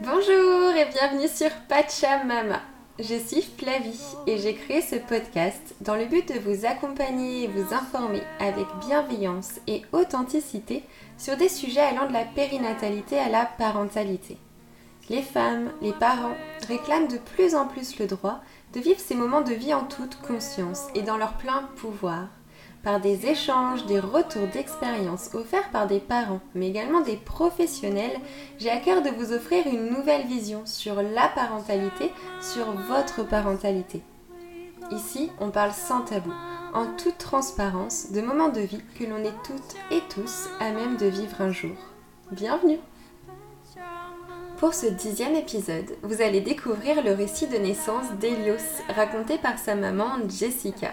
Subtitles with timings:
[0.00, 2.60] Bonjour et bienvenue sur Pachamama.
[2.98, 7.48] Je suis Flavie et j'ai créé ce podcast dans le but de vous accompagner et
[7.48, 10.84] vous informer avec bienveillance et authenticité
[11.18, 14.38] sur des sujets allant de la périnatalité à la parentalité.
[15.08, 16.36] Les femmes, les parents
[16.68, 18.40] réclament de plus en plus le droit
[18.72, 22.28] de vivre ces moments de vie en toute conscience et dans leur plein pouvoir
[22.82, 28.18] par des échanges, des retours d'expérience offerts par des parents, mais également des professionnels,
[28.58, 34.02] j'ai à cœur de vous offrir une nouvelle vision sur la parentalité, sur votre parentalité.
[34.90, 36.32] Ici, on parle sans tabou,
[36.72, 40.96] en toute transparence, de moments de vie que l'on est toutes et tous à même
[40.96, 41.76] de vivre un jour.
[42.32, 42.78] Bienvenue
[44.56, 49.74] Pour ce dixième épisode, vous allez découvrir le récit de naissance d'Elios, raconté par sa
[49.74, 50.92] maman Jessica.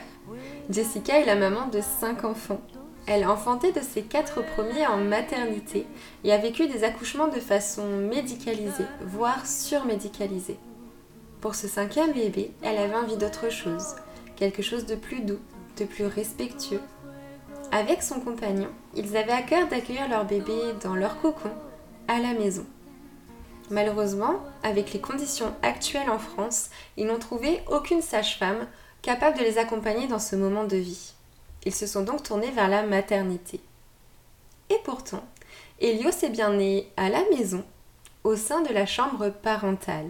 [0.70, 2.60] Jessica est la maman de 5 enfants.
[3.06, 5.88] Elle a enfanté de ses quatre premiers en maternité
[6.26, 10.60] et a vécu des accouchements de façon médicalisée, voire surmédicalisée.
[11.40, 13.96] Pour ce cinquième bébé, elle avait envie d'autre chose,
[14.36, 15.40] quelque chose de plus doux,
[15.78, 16.82] de plus respectueux.
[17.72, 21.52] Avec son compagnon, ils avaient à cœur d'accueillir leur bébé dans leur cocon,
[22.10, 22.66] à la maison.
[23.70, 28.68] Malheureusement, avec les conditions actuelles en France, ils n'ont trouvé aucune sage-femme
[29.08, 31.14] capable de les accompagner dans ce moment de vie.
[31.64, 33.62] Ils se sont donc tournés vers la maternité.
[34.70, 35.24] Et pourtant,
[35.80, 37.64] Elios est bien né à la maison,
[38.26, 40.10] au sein de la chambre parentale.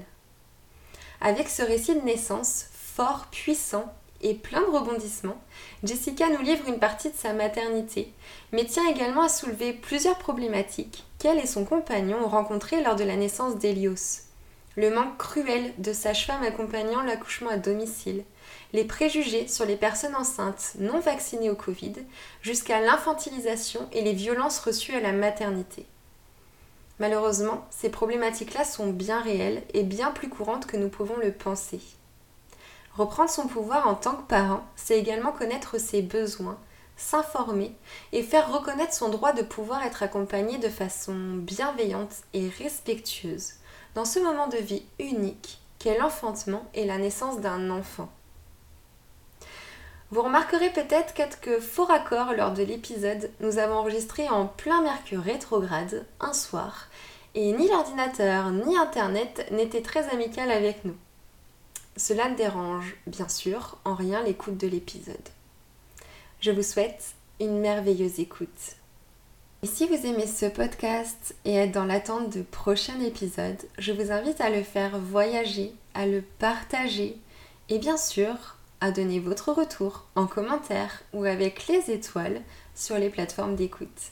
[1.21, 3.85] Avec ce récit de naissance fort, puissant
[4.21, 5.43] et plein de rebondissements,
[5.83, 8.11] Jessica nous livre une partie de sa maternité,
[8.51, 13.03] mais tient également à soulever plusieurs problématiques qu'elle et son compagnon ont rencontrées lors de
[13.03, 14.23] la naissance d'Elios.
[14.75, 18.23] Le manque cruel de sages-femmes accompagnant l'accouchement à domicile,
[18.73, 21.93] les préjugés sur les personnes enceintes non vaccinées au Covid,
[22.41, 25.85] jusqu'à l'infantilisation et les violences reçues à la maternité.
[26.99, 31.79] Malheureusement, ces problématiques-là sont bien réelles et bien plus courantes que nous pouvons le penser.
[32.95, 36.57] Reprendre son pouvoir en tant que parent, c'est également connaître ses besoins,
[36.95, 37.75] s'informer
[38.11, 43.53] et faire reconnaître son droit de pouvoir être accompagné de façon bienveillante et respectueuse
[43.93, 48.09] dans ce moment de vie unique qu'est l'enfantement et la naissance d'un enfant.
[50.09, 53.29] Vous remarquerez peut-être quelques faux raccords lors de l'épisode.
[53.41, 56.87] Nous avons enregistré en plein mercure rétrograde, un soir,
[57.35, 60.95] et ni l'ordinateur ni Internet n'étaient très amical avec nous.
[61.97, 65.15] Cela ne dérange, bien sûr, en rien l'écoute de l'épisode.
[66.39, 68.77] Je vous souhaite une merveilleuse écoute.
[69.63, 74.11] Et si vous aimez ce podcast et êtes dans l'attente de prochains épisodes, je vous
[74.11, 77.17] invite à le faire voyager, à le partager
[77.69, 82.41] et bien sûr à donner votre retour en commentaire ou avec les étoiles
[82.75, 84.11] sur les plateformes d'écoute.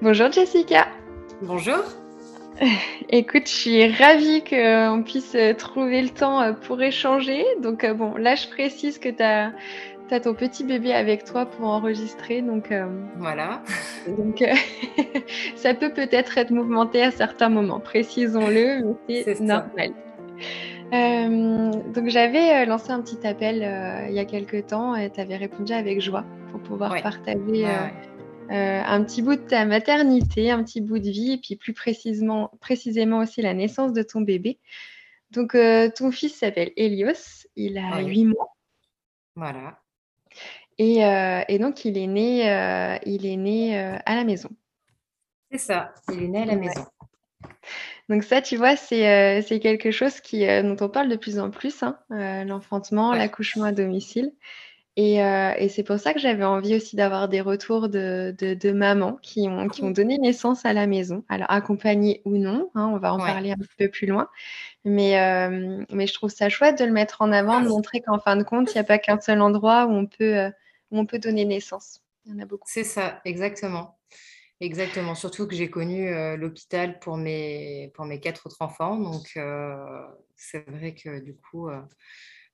[0.00, 0.86] Bonjour Jessica.
[1.42, 1.82] Bonjour.
[3.10, 7.44] Écoute, je suis ravie qu'on puisse trouver le temps pour échanger.
[7.62, 9.52] Donc bon, là je précise que tu as
[10.08, 12.42] tu as ton petit bébé avec toi pour enregistrer.
[12.42, 12.86] Donc, euh,
[13.16, 13.62] voilà.
[14.06, 14.54] Donc, euh,
[15.56, 19.92] ça peut peut-être être mouvementé à certains moments, précisons-le, mais c'est normal.
[20.92, 23.56] Euh, donc, j'avais lancé un petit appel
[24.08, 27.66] il y a quelques temps et tu avais répondu avec joie pour pouvoir partager
[28.50, 32.50] un petit bout de ta maternité, un petit bout de vie, et puis plus précisément,
[32.60, 34.58] précisément aussi la naissance de ton bébé.
[35.30, 35.54] Donc,
[35.94, 38.56] ton fils s'appelle Elios, il a 8 mois.
[39.36, 39.78] Voilà.
[40.80, 44.50] Euh, et, donc, il est né, euh, il est né euh, à la maison.
[45.50, 46.84] C'est ça, il est né à la maison.
[48.08, 51.82] Donc ça, tu vois, c'est quelque chose qui, dont on parle de plus en plus,
[51.82, 54.32] hein, l'enfantement, l'accouchement à domicile.
[54.96, 55.18] Et,
[55.68, 59.68] c'est pour ça que j'avais envie aussi d'avoir des retours de, de, mamans qui ont,
[59.68, 63.18] qui ont donné naissance à la maison, alors accompagnées ou non, hein, on va en
[63.18, 64.28] parler un petit peu plus loin.
[64.84, 65.48] Mais,
[65.90, 68.42] mais je trouve ça chouette de le mettre en avant, de montrer qu'en fin de
[68.42, 70.50] compte, il n'y a pas qu'un seul endroit où on peut
[70.90, 72.02] on peut donner naissance.
[72.24, 72.66] Il y en a beaucoup.
[72.70, 73.98] C'est ça, exactement.
[74.60, 75.14] Exactement.
[75.14, 78.96] Surtout que j'ai connu euh, l'hôpital pour mes, pour mes quatre autres enfants.
[78.96, 80.06] Donc, euh,
[80.36, 81.80] c'est vrai que du coup, euh,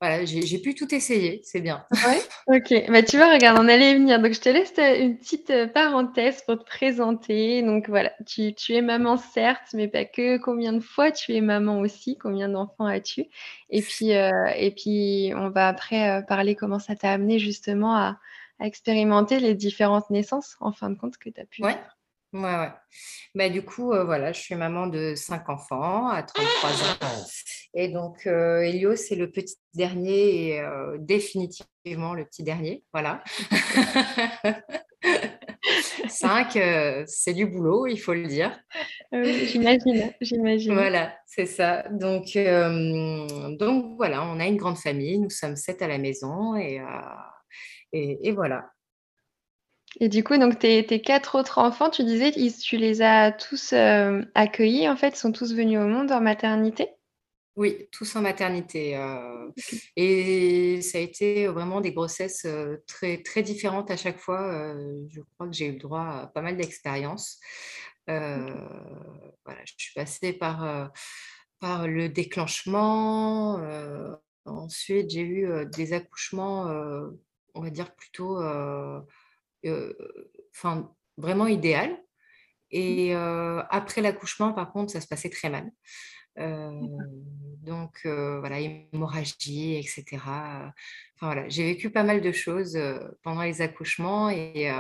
[0.07, 1.41] voilà, j'ai pu tout essayer.
[1.45, 1.85] C'est bien.
[1.93, 2.21] Ouais.
[2.47, 2.75] Ok.
[2.91, 4.21] Bah, tu vois, regarde, on allait venir.
[4.21, 7.63] Donc, je te laisse une petite parenthèse pour te présenter.
[7.63, 10.37] Donc, voilà, tu, tu, es maman, certes, mais pas que.
[10.37, 12.19] Combien de fois tu es maman aussi?
[12.19, 13.25] Combien d'enfants as-tu?
[13.71, 18.19] Et puis, et puis, on va après parler comment ça t'a amené justement à,
[18.61, 21.79] à expérimenter les différentes naissances, en fin de compte, que tu as pu ouais.
[22.35, 22.73] Ouais, ouais.
[23.37, 27.25] Bah, du coup, euh, voilà, je suis maman de cinq enfants à 33 ans.
[27.75, 30.63] Et donc, Elio, c'est le petit dernier et
[30.99, 32.85] définitivement le petit dernier.
[32.93, 33.23] Voilà.
[36.09, 36.59] Cinq,
[37.07, 38.57] c'est du boulot, il faut le dire.
[39.13, 40.75] j'imagine, j'imagine.
[40.75, 41.85] Voilà, c'est ça.
[41.91, 42.37] Donc,
[43.59, 45.19] donc, voilà, on a une grande famille.
[45.19, 46.81] Nous sommes sept à la maison et,
[47.93, 48.71] et, et voilà.
[50.01, 54.23] Et du coup, donc tes, quatre autres enfants, tu disais, tu les as tous euh,
[54.35, 56.89] accueillis, en fait, sont tous venus au monde en maternité?
[57.57, 58.97] Oui, tous en maternité.
[58.97, 59.49] Euh,
[59.95, 64.75] et ça a été vraiment des grossesses euh, très, très différentes à chaque fois.
[65.09, 67.39] je crois que j'ai eu le droit à pas mal d'expériences.
[68.09, 68.57] voilà,
[69.65, 70.91] je suis passée par,
[71.61, 73.61] par le déclenchement.
[74.45, 76.65] ensuite, j'ai eu des accouchements,
[77.55, 78.41] on va dire plutôt
[80.55, 81.97] enfin, vraiment idéal.
[82.71, 85.71] Et après l'accouchement, par contre, ça se passait très mal.
[87.63, 90.05] donc voilà, hémorragie, etc.
[90.17, 90.73] Enfin
[91.21, 92.79] voilà, j'ai vécu pas mal de choses
[93.23, 94.73] pendant les accouchements et,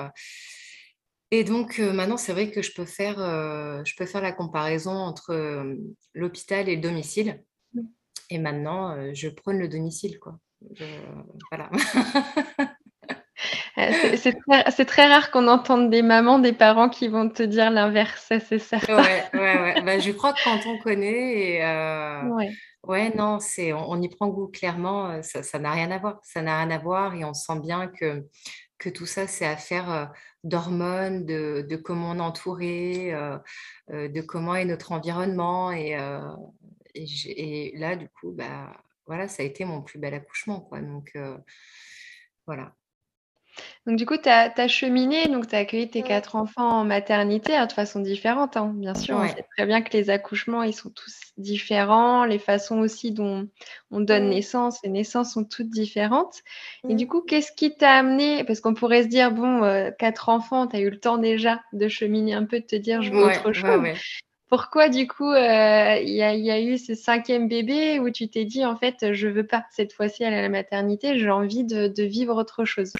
[1.30, 3.18] et donc maintenant c'est vrai que je peux faire,
[3.84, 5.76] je peux faire la comparaison entre
[6.14, 7.44] l'hôpital et le domicile.
[8.30, 10.38] Et maintenant, je prône le domicile, quoi.
[11.50, 11.70] voilà.
[13.90, 14.16] Euh,
[14.70, 18.58] c'est très, rare qu'on entende des mamans, des parents qui vont te dire l'inverse, c'est
[18.58, 18.96] certain.
[18.96, 19.82] Ouais, ouais, ouais.
[19.82, 22.22] Bah, je crois que quand on connaît, et, euh,
[22.84, 23.12] ouais.
[23.14, 26.18] non, c'est, on, y prend goût clairement, euh, ça n'a rien à voir.
[26.22, 28.26] Ça n'a rien à voir et on sent bien que,
[28.78, 33.14] que tout ça, c'est affaire d'hormones, de, de, comment on est entouré,
[33.90, 35.72] de comment est notre environnement.
[35.72, 35.96] Et,
[36.94, 38.72] et, et, là, du coup, bah,
[39.06, 40.60] voilà, ça a été mon plus bel accouchement.
[40.60, 40.80] Quoi.
[40.80, 41.16] Donc,
[42.46, 42.72] voilà.
[43.86, 47.54] Donc du coup, tu as, cheminé, donc tu as accueilli tes quatre enfants en maternité
[47.54, 49.16] hein, de façon différente, hein, bien sûr.
[49.16, 53.46] On sait très bien que les accouchements, ils sont tous différents, les façons aussi dont
[53.90, 56.38] on donne naissance, les naissances sont toutes différentes.
[56.88, 60.30] Et du coup, qu'est-ce qui t'a amené, parce qu'on pourrait se dire, bon, euh, quatre
[60.30, 63.12] enfants, tu as eu le temps déjà de cheminer un peu, de te dire, je
[63.12, 63.82] veux autre chose.
[64.48, 68.64] Pourquoi du coup euh, il y, a eu ce cinquième bébé où tu t'es dit
[68.64, 72.36] en fait je veux pas cette fois-ci aller à la maternité, j'ai envie de vivre
[72.36, 72.92] autre chose?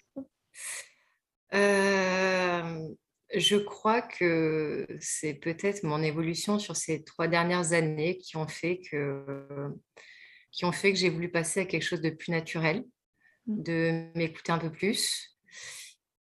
[1.54, 2.88] Euh,
[3.34, 8.80] je crois que c'est peut-être mon évolution sur ces trois dernières années qui ont fait
[8.90, 9.72] que,
[10.50, 12.84] qui ont fait que j'ai voulu passer à quelque chose de plus naturel,
[13.46, 13.62] mmh.
[13.62, 15.36] de m'écouter un peu plus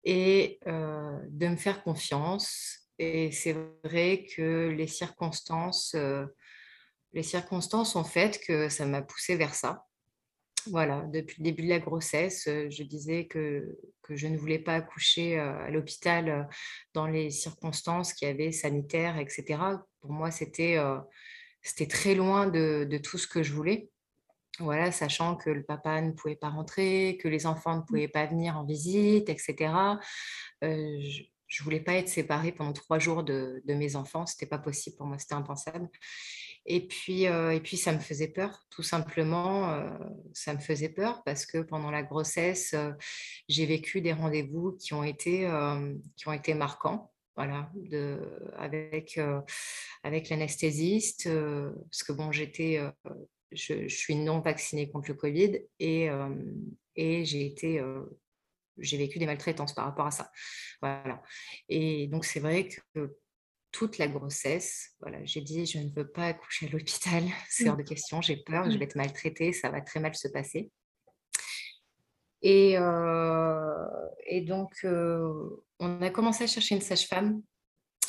[0.03, 2.79] et euh, de me faire confiance.
[2.99, 6.25] Et c'est vrai que les circonstances, euh,
[7.13, 9.85] les circonstances ont fait que ça m'a poussée vers ça.
[10.67, 14.59] Voilà, depuis le début de la grossesse, euh, je disais que, que je ne voulais
[14.59, 16.43] pas accoucher euh, à l'hôpital euh,
[16.93, 19.59] dans les circonstances qu'il y avait sanitaires, etc.
[19.99, 20.77] Pour moi, c'était
[21.61, 23.89] c'était très loin de, de, tout ce que je voulais.
[24.59, 27.85] Voilà, sachant que le papa ne pouvait pas rentrer, que les enfants ne mmh.
[27.85, 29.73] pouvaient pas venir en visite, etc.
[30.61, 34.25] je ne voulais pas être séparée pendant trois jours de, de mes enfants.
[34.25, 35.89] Ce n'était pas possible pour moi, c'était impensable.
[36.65, 39.73] Et puis, euh, et puis, ça me faisait peur, tout simplement.
[39.73, 39.89] Euh,
[40.33, 42.91] ça me faisait peur parce que pendant la grossesse, euh,
[43.49, 45.49] j'ai vécu des rendez-vous qui ont été,
[46.15, 47.09] qui ont été marquants.
[47.35, 47.71] Voilà,
[48.57, 49.19] avec,
[50.03, 52.79] avec l'anesthésiste, parce que bon, j'étais,
[53.51, 56.09] je, je, suis non vaccinée contre le Covid et,
[56.95, 57.81] et j'ai été
[58.77, 60.31] j'ai vécu des maltraitances par rapport à ça.
[60.81, 61.23] Voilà.
[61.69, 63.17] Et donc, c'est vrai que
[63.73, 64.91] toute la grossesse.
[65.01, 68.37] Voilà, j'ai dit, je ne veux pas accoucher à l'hôpital, c'est hors de question, j'ai
[68.37, 70.71] peur, je vais être maltraitée, ça va très mal se passer.
[72.41, 73.85] Et, euh,
[74.27, 75.49] et donc, euh,
[75.79, 77.41] on a commencé à chercher une sage-femme,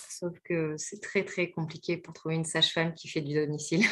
[0.09, 3.85] sauf que c'est très, très compliqué pour trouver une sage-femme qui fait du domicile.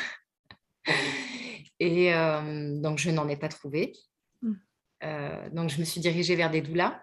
[1.79, 3.93] et euh, donc, je n'en ai pas trouvé.
[4.43, 4.55] Mmh.
[5.53, 7.01] donc, je me suis dirigée vers des doulas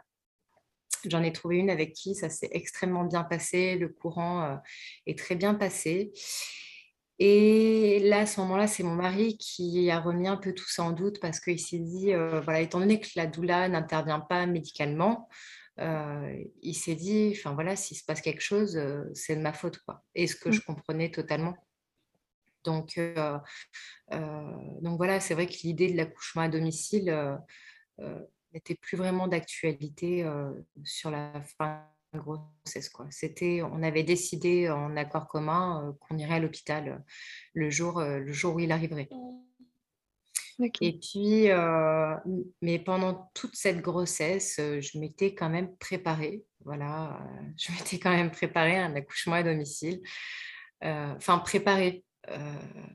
[1.06, 4.56] J'en ai trouvé une avec qui ça s'est extrêmement bien passé, le courant euh,
[5.06, 6.12] est très bien passé.
[7.20, 10.84] Et là, à ce moment-là, c'est mon mari qui a remis un peu tout ça
[10.84, 14.46] en doute parce qu'il s'est dit, euh, voilà, étant donné que la doula n'intervient pas
[14.46, 15.28] médicalement,
[15.80, 18.80] euh, il s'est dit, enfin voilà, s'il se passe quelque chose,
[19.14, 20.02] c'est de ma faute, quoi.
[20.16, 20.64] Et ce que je mmh.
[20.64, 21.56] comprenais totalement.
[22.64, 23.00] Donc,
[24.10, 27.40] donc voilà, c'est vrai que l'idée de l'accouchement à domicile
[28.54, 30.26] n'était plus vraiment d'actualité
[30.84, 32.90] sur la fin de grossesse.
[32.90, 33.08] Quoi.
[33.10, 37.04] C'était, on avait décidé en accord commun qu'on irait à l'hôpital
[37.54, 39.10] le, jour, le jour où il arriverait.
[40.82, 41.48] Et puis,
[42.62, 46.44] mais pendant toute cette grossesse, je m'étais quand même préparée.
[46.66, 47.20] Voilà,
[47.58, 50.02] je m'étais quand même préparée à un accouchement à domicile.
[50.82, 52.04] Enfin, préparée.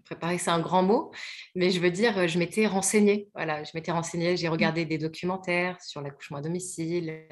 [0.04, 1.10] Préparer, c'est un grand mot,
[1.54, 3.28] mais je veux dire, je m'étais renseignée.
[3.34, 7.26] Voilà, je m'étais renseignée, j'ai regardé des documentaires sur l'accouchement à domicile,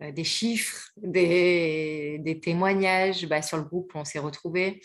[0.00, 4.80] des chiffres, des, des témoignages bah, sur le groupe où on s'est retrouvés.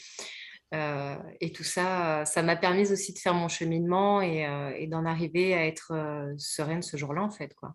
[0.73, 5.05] Euh, et tout ça, ça m'a permis aussi de faire mon cheminement et, euh, d'en
[5.05, 7.53] arriver à être euh, sereine ce jour-là, en fait.
[7.55, 7.73] Quoi.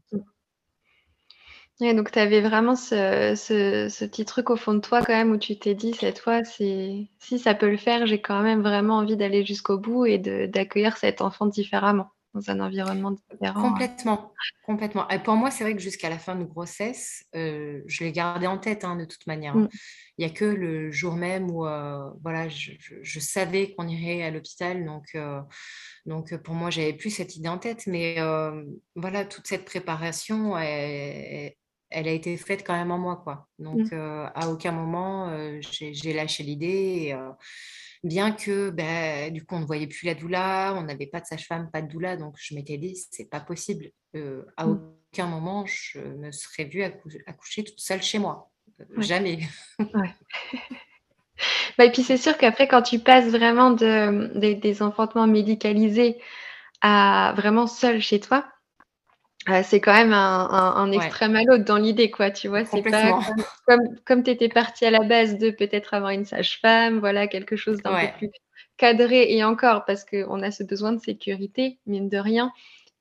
[1.81, 5.37] Donc tu avais vraiment ce, ce, petit truc au fond de toi quand même où
[5.37, 9.17] tu t'es dit, cette fois, si ça peut le faire, j'ai quand même vraiment envie
[9.17, 13.71] d'aller jusqu'au bout et d'accueillir cet enfant différemment dans un environnement différent.
[13.71, 14.33] Complètement,
[14.67, 15.09] complètement.
[15.09, 18.47] Et pour moi, c'est vrai que jusqu'à la fin de grossesse, euh, je l'ai gardé
[18.47, 19.57] en tête hein, de toute manière.
[19.57, 19.69] Mm.
[20.19, 24.31] Il n'y a que le jour même où euh, voilà, je, savais qu'on irait à
[24.31, 24.85] l'hôpital.
[24.85, 25.41] Donc, euh,
[26.07, 27.87] donc, pour moi, j'avais plus cette idée en tête.
[27.87, 28.17] Mais
[28.97, 31.53] voilà, toute cette préparation, elle, elle,
[31.95, 33.21] a été faite quand même en moi.
[33.23, 33.47] Quoi.
[33.59, 34.31] Donc, mm.
[34.35, 37.17] à aucun moment, j'ai lâché l'idée
[38.05, 41.27] bien que ben, du coup on ne voyait plus la doula, on n'avait pas de
[41.27, 43.91] sage-femme, pas de doula, donc je m'étais dit c'est pas possible.
[44.15, 44.95] Euh, à mmh.
[45.13, 49.41] aucun moment je me serais vue accoucher toute seule chez moi, euh, jamais.
[51.79, 56.21] bah, et puis c'est sûr qu'après quand tu passes vraiment de, des enfantements médicalisés
[56.83, 58.47] à vraiment seule chez toi,
[59.49, 62.31] euh, c'est quand même un, extrême à l'autre dans l'idée, quoi.
[62.31, 63.21] Tu vois, c'est pas
[63.67, 67.57] comme, comme, tu étais partie à la base de peut-être avoir une sage-femme, voilà, quelque
[67.57, 68.31] chose d'un peu plus
[68.77, 72.53] cadré et encore parce qu'on a ce besoin de sécurité, mine de rien.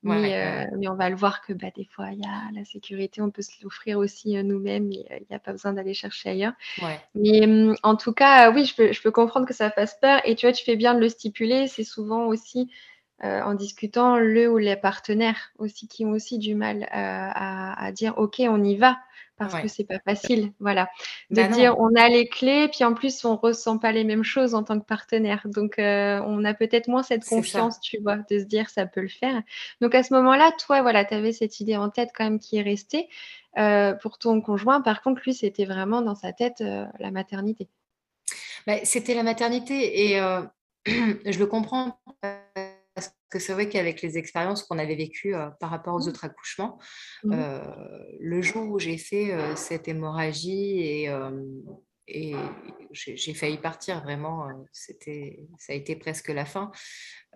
[0.04, 2.64] Mais, euh, mais, on va le voir que bah, des fois, il y a la
[2.66, 5.94] sécurité, on peut se l'offrir aussi euh, nous-mêmes et il n'y a pas besoin d'aller
[5.94, 6.52] chercher ailleurs.
[7.14, 7.48] Mais
[7.82, 10.20] en tout cas, oui, je peux, je peux comprendre que ça fasse peur.
[10.26, 11.68] Et tu vois, tu fais bien de le stipuler.
[11.68, 12.70] C'est souvent aussi
[13.22, 17.92] euh, en discutant le ou les partenaires aussi qui ont aussi du mal euh, à,
[17.92, 18.98] dire ok on y va
[19.36, 20.88] parce que c'est pas facile voilà.
[21.30, 24.24] De bah dire on a les clés puis en plus on ressent pas les mêmes
[24.24, 25.46] choses en tant que partenaire.
[25.46, 29.00] Donc euh, on a peut-être moins cette confiance tu vois de se dire ça peut
[29.00, 29.42] le faire.
[29.80, 32.56] Donc à ce moment-là toi voilà tu avais cette idée en tête quand même qui
[32.56, 33.08] est restée
[34.02, 34.80] pour ton conjoint.
[34.80, 36.64] Par contre lui c'était vraiment dans sa tête
[36.98, 37.68] la maternité.
[38.66, 40.20] Bah, c'était la maternité et
[40.86, 41.96] je le comprends
[43.30, 46.08] que c'est vrai qu'avec les expériences qu'on avait vécues euh, par rapport aux mmh.
[46.08, 46.78] autres accouchements,
[47.24, 47.32] mmh.
[47.32, 47.60] euh,
[48.20, 51.10] le jour où j'ai fait euh, cette hémorragie et,
[52.06, 52.34] et
[52.92, 56.70] j'ai failli partir vraiment, c'était, ça a été presque la fin.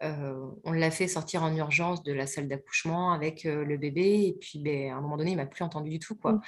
[0.02, 4.60] on l'a fait sortir en urgence de la salle d'accouchement avec le bébé et puis
[4.60, 6.32] ben, à un moment donné, il m'a plus entendu du tout quoi.
[6.32, 6.42] Mmh.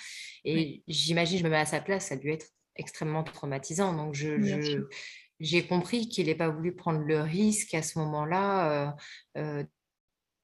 [0.44, 2.46] Et j'imagine, je me mets à sa place, ça a dû être
[2.76, 3.94] extrêmement traumatisant.
[3.94, 4.84] Donc je,
[5.40, 8.90] j'ai compris qu'il n'ait pas voulu prendre le risque à ce moment-là euh,
[9.38, 9.64] euh,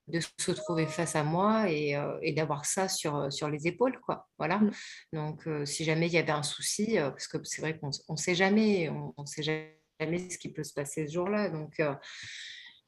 [0.08, 4.00] de se retrouver face à moi et, euh, d'avoir ça sur, sur les épaules.
[4.00, 4.26] Quoi.
[4.38, 4.58] Voilà.
[4.58, 4.70] Mmh.
[5.12, 8.34] Donc, si jamais il y avait un souci, parce que c'est vrai qu'on ne sait
[8.34, 11.50] jamais, on sait jamais ce qui peut se passer ce jour-là.
[11.50, 11.82] Donc,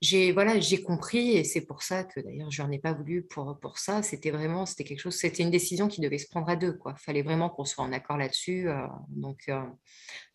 [0.01, 3.25] j'ai voilà, j'ai compris et c'est pour ça que d'ailleurs je n'en ai pas voulu
[3.25, 4.05] pour, pour ça.
[4.05, 6.79] C'était vraiment, c'était quelque chose, c'était une décision qui devait se prendre à deux.
[6.87, 8.69] Il fallait vraiment qu'on soit en accord là-dessus.
[9.09, 9.51] donc,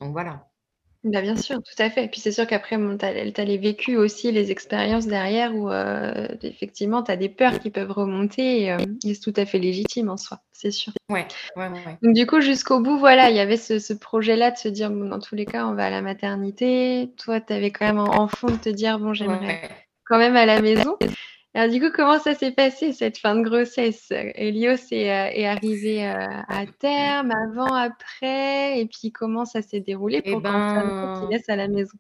[0.02, 0.46] donc voilà.
[1.04, 2.06] Bah, bien sûr, tout à fait.
[2.06, 6.30] Et puis c'est sûr qu'après, tu as, les vécus aussi, les expériences derrière où euh,
[6.44, 10.10] effectivement, tu as des peurs qui peuvent remonter euh, et, c'est tout à fait légitime
[10.10, 10.94] en soi, c'est sûr.
[11.10, 11.98] Ouais, ouais, ouais.
[12.02, 15.10] Donc du coup, jusqu'au bout, voilà, il y avait ce, projet-là de se dire, bon,
[15.10, 17.12] dans tous les cas, on va à la maternité.
[17.18, 19.70] Toi, tu avais quand même en, fond de te dire, bon, j'aimerais
[20.06, 20.98] quand même à la maison.
[21.56, 24.08] Alors du coup, comment ça s'est passé cette fin de grossesse?
[24.10, 29.80] Elios est, euh, est arrivé euh, à terme, avant, après, et puis comment ça s'est
[29.80, 31.28] déroulé pour eh ben...
[31.30, 31.98] laisse à la maison?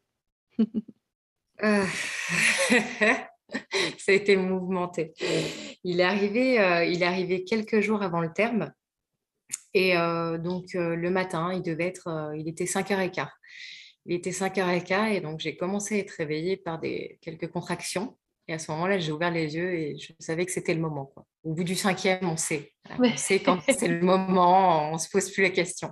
[1.61, 1.85] Euh,
[3.99, 5.13] Ça a été mouvementé.
[5.83, 6.55] Il est arrivé,
[6.89, 8.73] il est arrivé quelques jours avant le terme,
[9.75, 13.27] et donc le matin, il devait être, il était 5h15.
[14.07, 18.17] Il était 5h15 et donc j'ai commencé à être réveillée par des, quelques contractions.
[18.47, 21.05] Et à ce moment-là, j'ai ouvert les yeux et je savais que c'était le moment.
[21.05, 21.25] Quoi.
[21.43, 22.73] Au bout du cinquième, on sait.
[22.99, 25.91] On sait quand c'est le moment, on ne se pose plus la question.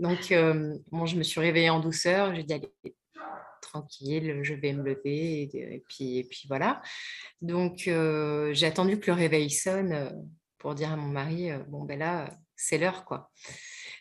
[0.00, 2.34] Donc, euh, je me suis réveillée en douceur.
[2.34, 2.72] J'ai dit, allez,
[3.60, 5.42] tranquille, je vais me lever.
[5.42, 6.80] Et, puis, et puis voilà.
[7.42, 10.10] Donc, euh, j'ai attendu que le réveil sonne euh,
[10.58, 13.30] pour dire à mon mari, bon, ben là, c'est l'heure, quoi.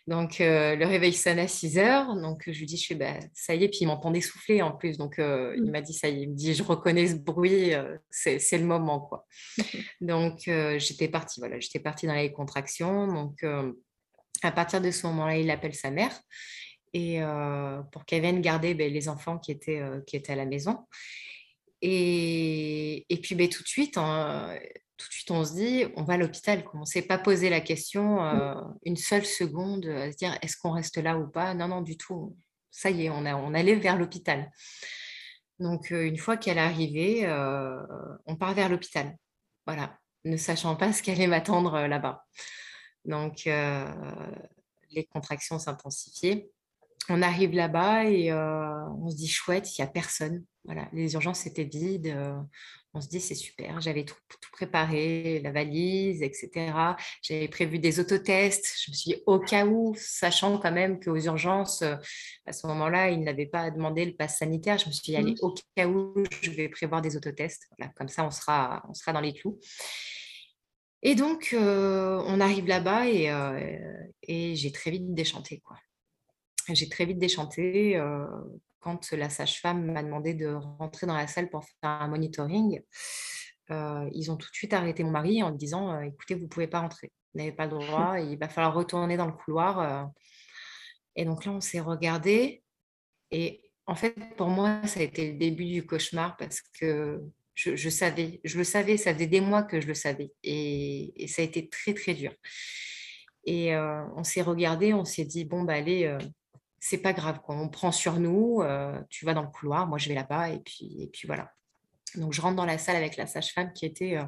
[0.07, 2.15] Donc, euh, le réveil sonne à 6 heures.
[2.15, 3.69] Donc, je lui dis, je fais, bah, ça y est.
[3.69, 4.97] Puis, il m'entendait souffler en plus.
[4.97, 5.71] Donc, euh, il mmh.
[5.71, 6.23] m'a dit, ça y est.
[6.23, 7.73] Il me dit, je reconnais ce bruit.
[7.73, 9.25] Euh, c'est, le moment, quoi.
[10.01, 10.43] donc,
[10.77, 11.39] j'étais partie.
[11.39, 13.07] Voilà, j'étais partie dans les contractions.
[13.07, 13.43] Donc,
[14.43, 16.19] à partir de ce moment-là, il appelle sa mère.
[16.93, 17.19] Et
[17.91, 20.85] pour qu'elle vienne garder ben, les enfants qui étaient, qui étaient à la maison.
[21.81, 24.55] Et, et puis, ben, tout de suite, hein,
[24.97, 26.63] tout de suite, on se dit, on va à l'hôpital.
[26.73, 28.39] On ne s'est pas posé la question mmh.
[28.39, 31.53] euh, une seule seconde à se dire, est-ce qu'on reste là ou pas?
[31.53, 32.37] Non, non, du tout.
[32.71, 34.51] ça y est, on, a, on allait vers l'hôpital.
[35.59, 37.25] Donc, une fois qu'elle est arrivée,
[38.25, 39.15] on part vers l'hôpital.
[39.65, 42.25] Voilà, ne sachant pas ce qu'allait m'attendre là-bas.
[43.05, 46.49] Donc, les contractions s'intensifiaient.
[47.09, 50.43] On arrive là-bas et on se dit chouette, il n'y a personne.
[50.63, 52.15] Voilà, les urgences étaient vides
[52.95, 54.15] on se dit c'est super, j'avais tout,
[54.53, 56.71] préparé, la valise, etc.
[57.21, 58.73] J'avais prévu des autotests.
[58.85, 61.95] Je me suis dit au cas où, sachant quand même qu'aux urgences, euh,
[62.45, 64.77] à ce moment-là, ils n'avaient pas demandé le pass sanitaire.
[64.77, 65.37] Je me suis dit allez, mmh.
[65.41, 67.67] au cas où, je vais prévoir des autotests.
[67.95, 69.59] comme ça, on sera, on sera dans les clous.
[71.01, 73.83] Et donc, euh, on arrive là-bas et, euh,
[74.23, 75.59] et j'ai très vite déchanté.
[75.59, 75.77] Quoi.
[76.69, 78.01] J'ai très vite déchanté
[78.85, 82.81] quand la sage-femme m'a demandé de rentrer dans la salle pour faire un monitoring,
[83.71, 86.47] euh, ils ont tout de suite arrêté mon mari en disant euh, écoutez, vous ne
[86.47, 89.79] pouvez pas rentrer, vous n'avez pas le droit, il va falloir retourner dans le couloir.
[89.79, 90.05] Euh.
[91.15, 92.63] Et donc là, on s'est regardé.
[93.31, 97.23] Et en fait, pour moi, ça a été le début du cauchemar parce que
[97.55, 100.31] je, savais, je le savais, ça faisait des mois que je le savais.
[100.43, 102.33] Et, et ça a été très, très dur.
[103.45, 106.17] Et on s'est regardé, on s'est dit bon, bah allez
[106.87, 107.55] c'est pas grave, quoi.
[107.55, 110.59] on prend sur nous, euh, tu vas dans le couloir, moi je vais là-bas, et
[110.59, 111.51] puis, et puis voilà.
[112.13, 114.23] Donc je rentre dans la salle avec la sage-femme qui était euh,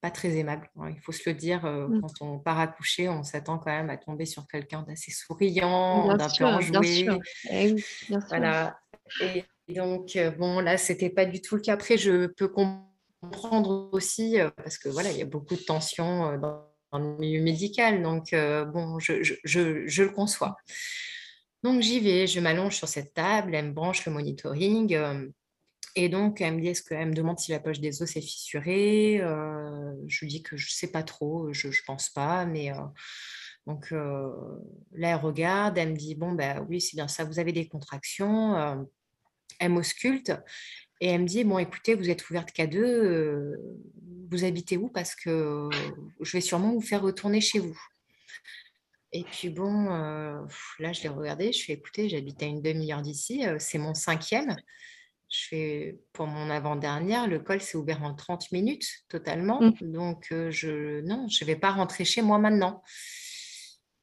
[0.00, 0.70] pas très aimable.
[0.80, 2.00] Hein, il faut se le dire, euh, mmh.
[2.00, 6.28] quand on part accoucher, on s'attend quand même à tomber sur quelqu'un d'assez souriant, d'un
[6.30, 7.08] peu enjoué.
[7.50, 7.76] Eh
[8.30, 8.78] voilà.
[9.20, 11.74] Et donc, bon, là, c'était pas du tout le cas.
[11.74, 16.64] Après, je peux comprendre aussi, parce que voilà, il y a beaucoup de tensions dans,
[16.98, 18.02] le milieu médical.
[18.02, 19.34] Donc, bon, je, je,
[19.86, 20.56] je, le conçois.
[21.62, 24.94] Donc j'y vais, je m'allonge sur cette table, elle me branche le monitoring.
[24.94, 25.28] Euh,
[25.96, 29.20] et donc, elle me dit, qu'elle me demande si la poche des os est fissurée
[29.20, 32.46] euh, Je lui dis que je ne sais pas trop, je ne pense pas.
[32.46, 32.76] Mais euh,
[33.66, 37.52] donc là, elle regarde, elle me dit, bon, ben oui, c'est bien ça, vous avez
[37.52, 38.86] des contractions.
[39.58, 40.32] elle m'ausculte
[41.00, 43.56] et elle me dit, bon, écoutez, vous êtes ouverte qu'à deux,
[44.30, 44.88] vous habitez où?
[44.88, 45.68] Parce que
[46.20, 47.78] je vais sûrement vous faire retourner chez vous.
[49.12, 50.40] Et puis bon, euh,
[50.78, 53.94] là, je l'ai regardé, je fais écouter, j'habite à une demi-heure d'ici, euh, c'est mon
[53.94, 54.54] cinquième.
[55.30, 59.60] Je fais pour mon avant-dernière, le col s'est ouvert en 30 minutes totalement.
[59.60, 59.72] Mmh.
[59.82, 62.82] Donc, euh, je non, je ne vais pas rentrer chez moi maintenant.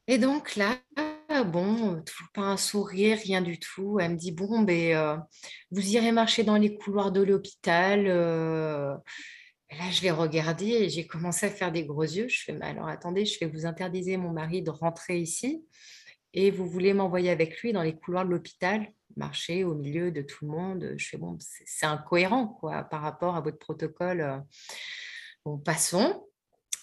[0.08, 0.78] Et donc là,
[1.46, 4.00] bon, pas un sourire, rien du tout.
[4.00, 5.24] Elle me dit, bon, ben,
[5.72, 9.02] vous irez marcher dans les couloirs de l'hôpital
[9.72, 12.28] là, je l'ai regardé et j'ai commencé à faire des gros yeux.
[12.28, 15.66] Je fais, mais alors attendez, je fais, vous interdisez mon mari de rentrer ici
[16.36, 20.22] et vous voulez m'envoyer avec lui dans les couloirs de l'hôpital, marcher au milieu de
[20.22, 20.94] tout le monde.
[20.98, 24.22] Je fais, bon, c'est incohérent quoi, par rapport à votre protocole.
[24.22, 24.38] Euh.
[25.46, 26.28] Bon, passons.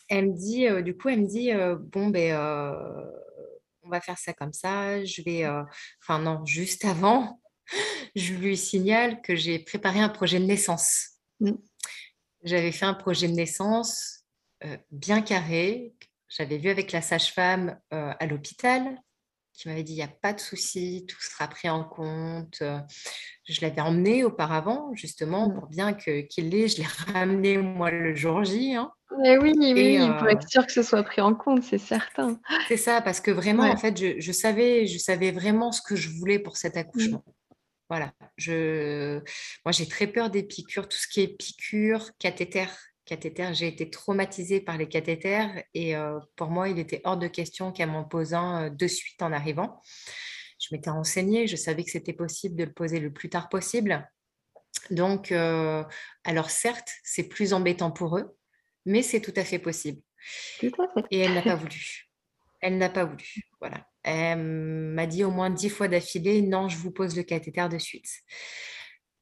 [0.09, 2.35] Elle me dit, euh, du coup, elle me dit, euh, bon, ben,
[3.83, 5.05] on va faire ça comme ça.
[5.05, 5.47] Je vais,
[6.01, 7.41] enfin non, juste avant,
[8.17, 11.19] je lui signale que j'ai préparé un projet de naissance.
[11.41, 11.53] Mmh.
[12.45, 14.25] J'avais fait un projet de naissance
[14.65, 15.95] euh, bien carré.
[16.29, 18.99] J'avais vu avec la sage-femme euh, à l'hôpital
[19.53, 22.63] qui m'avait dit il n'y a pas de souci, tout sera pris en compte.
[23.45, 25.55] Je l'avais emmené auparavant, justement, mmh.
[25.55, 26.69] pour bien qu'il l'ait.
[26.69, 28.75] Je l'ai ramené, moi, le jour J.
[28.75, 28.91] Hein.
[29.21, 32.41] Mais oui, oui, pour être sûr que ce soit pris en compte, c'est certain.
[32.69, 36.09] C'est ça, parce que vraiment, en fait, je, savais, je savais vraiment ce que je
[36.09, 37.19] voulais pour cet mmh.
[37.89, 38.13] Voilà.
[38.37, 39.19] Je...
[39.65, 42.67] Moi, j'ai très peur des piqûres, tout ce qui est piqûres, cathéter.
[43.05, 47.27] Cathéter, j'ai été traumatisée par les cathéters et euh, pour moi, il était hors de
[47.27, 49.81] question qu'elle m'en pose un euh, de suite en arrivant.
[50.61, 54.09] Je m'étais renseignée, je savais que c'était possible de le poser le plus tard possible.
[54.91, 55.85] Donc, euh,
[56.25, 58.37] alors certes, c'est plus embêtant pour eux,
[58.87, 60.01] mais c'est tout à fait possible.
[61.11, 62.09] Et elle n'a pas voulu.
[62.61, 63.27] Elle n'a pas voulu.
[63.61, 63.85] Voilà.
[64.05, 68.09] M'a dit au moins dix fois d'affilée, non, je vous pose le cathéter de suite.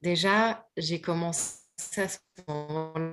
[0.03, 1.57] Déjà, j'ai commencé
[1.99, 2.07] à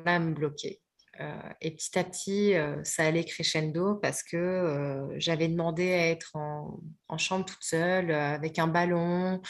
[0.06, 0.82] à me bloquer.
[1.20, 6.10] Euh, et petit à petit, euh, ça allait crescendo parce que euh, j'avais demandé à
[6.10, 9.42] être en, chambre toute seule, avec un ballon.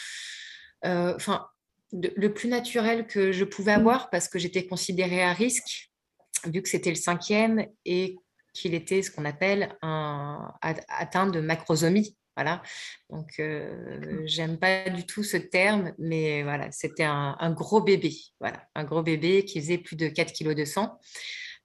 [0.84, 1.48] Enfin,
[1.92, 5.92] le plus naturel que je pouvais avoir parce que j'étais considérée à risque,
[6.46, 8.16] vu que c'était le cinquième et
[8.58, 12.18] qu'il était ce qu'on appelle un, atteint de macrosomie.
[12.36, 12.62] Voilà.
[13.10, 18.14] Donc, euh, j'aime pas du tout ce terme, mais voilà, c'était un, gros bébé.
[18.40, 21.00] Voilà, un gros bébé qui faisait plus de 4 kg de sang.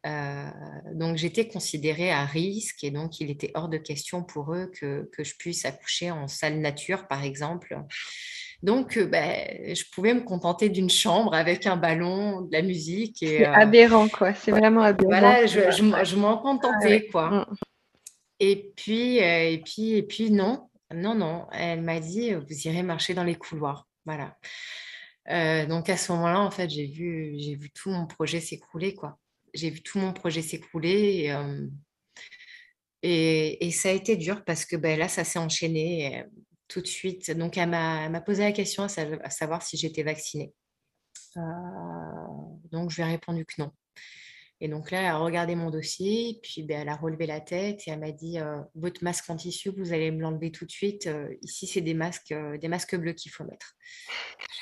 [0.07, 0.51] Euh,
[0.95, 5.09] donc, j'étais considérée à risque et donc il était hors de question pour eux que,
[5.13, 7.77] que je puisse accoucher en salle nature, par exemple.
[8.63, 13.17] Donc, euh, ben, je pouvais me contenter d'une chambre avec un ballon, de la musique.
[13.19, 14.35] C'est euh, aberrant, quoi.
[14.35, 15.11] C'est vraiment aberrant.
[15.11, 17.31] Voilà, je, je, m'en contentais, quoi.
[17.31, 17.57] Mm.
[18.39, 20.69] Et puis, euh, et puis, et puis, non.
[20.95, 23.89] non, non, elle m'a dit, vous irez marcher dans les couloirs.
[24.05, 24.37] Voilà.
[25.67, 29.19] donc à ce moment-là, en fait, j'ai vu, j'ai vu tout mon projet s'écrouler, quoi.
[29.55, 31.33] J'ai vu tout mon projet s'écrouler
[33.03, 36.25] et, et, ça a été dur parce que ben, là, ça s'est enchaîné
[36.73, 37.31] tout de suite.
[37.31, 40.53] Donc, elle m'a posé la question à, savoir si j'étais vaccinée.
[41.37, 43.73] donc, je lui ai répondu que non.
[44.65, 47.83] Et donc là, elle a regardé mon dossier, puis ben, elle a relevé la tête
[47.85, 50.71] et elle m'a dit euh, Votre masque en tissu, vous allez me l'enlever tout de
[50.71, 51.09] suite.
[51.09, 53.75] Euh, ici, c'est des masques, euh, des masques bleus qu'il faut mettre.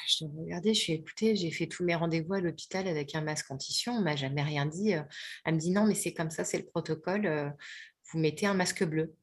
[0.09, 3.21] Je me regardais, je suis écoutée, j'ai fait tous mes rendez-vous à l'hôpital avec un
[3.21, 4.95] masque en tissu, on m'a jamais rien dit.
[5.45, 7.55] Elle me dit Non, mais c'est comme ça, c'est le protocole,
[8.11, 9.15] vous mettez un masque bleu.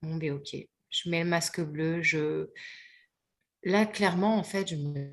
[0.00, 0.56] Bon, ben ok,
[0.96, 2.02] je mets le masque bleu.
[2.02, 2.48] Je...
[3.62, 5.12] Là, clairement, en fait, je me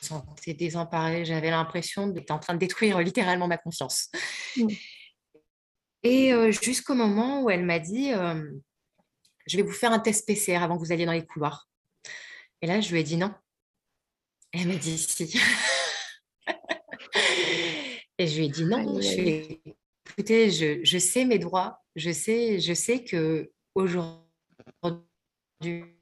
[0.00, 1.24] sentais désemparée.
[1.24, 4.10] J'avais l'impression d'être en train de détruire littéralement ma conscience.
[4.56, 4.68] Mm.
[6.02, 8.48] Et euh, jusqu'au moment où elle m'a dit euh,
[9.46, 11.68] Je vais vous faire un test PCR avant que vous alliez dans les couloirs.
[12.62, 13.34] Et là, je lui ai dit non.
[14.52, 15.40] elle m'a dit si.
[18.18, 19.00] Et je lui ai dit non.
[19.00, 19.76] Je
[20.16, 21.82] écoutez, je, sais mes droits.
[21.94, 25.02] Je sais, je sais que aujourd'hui,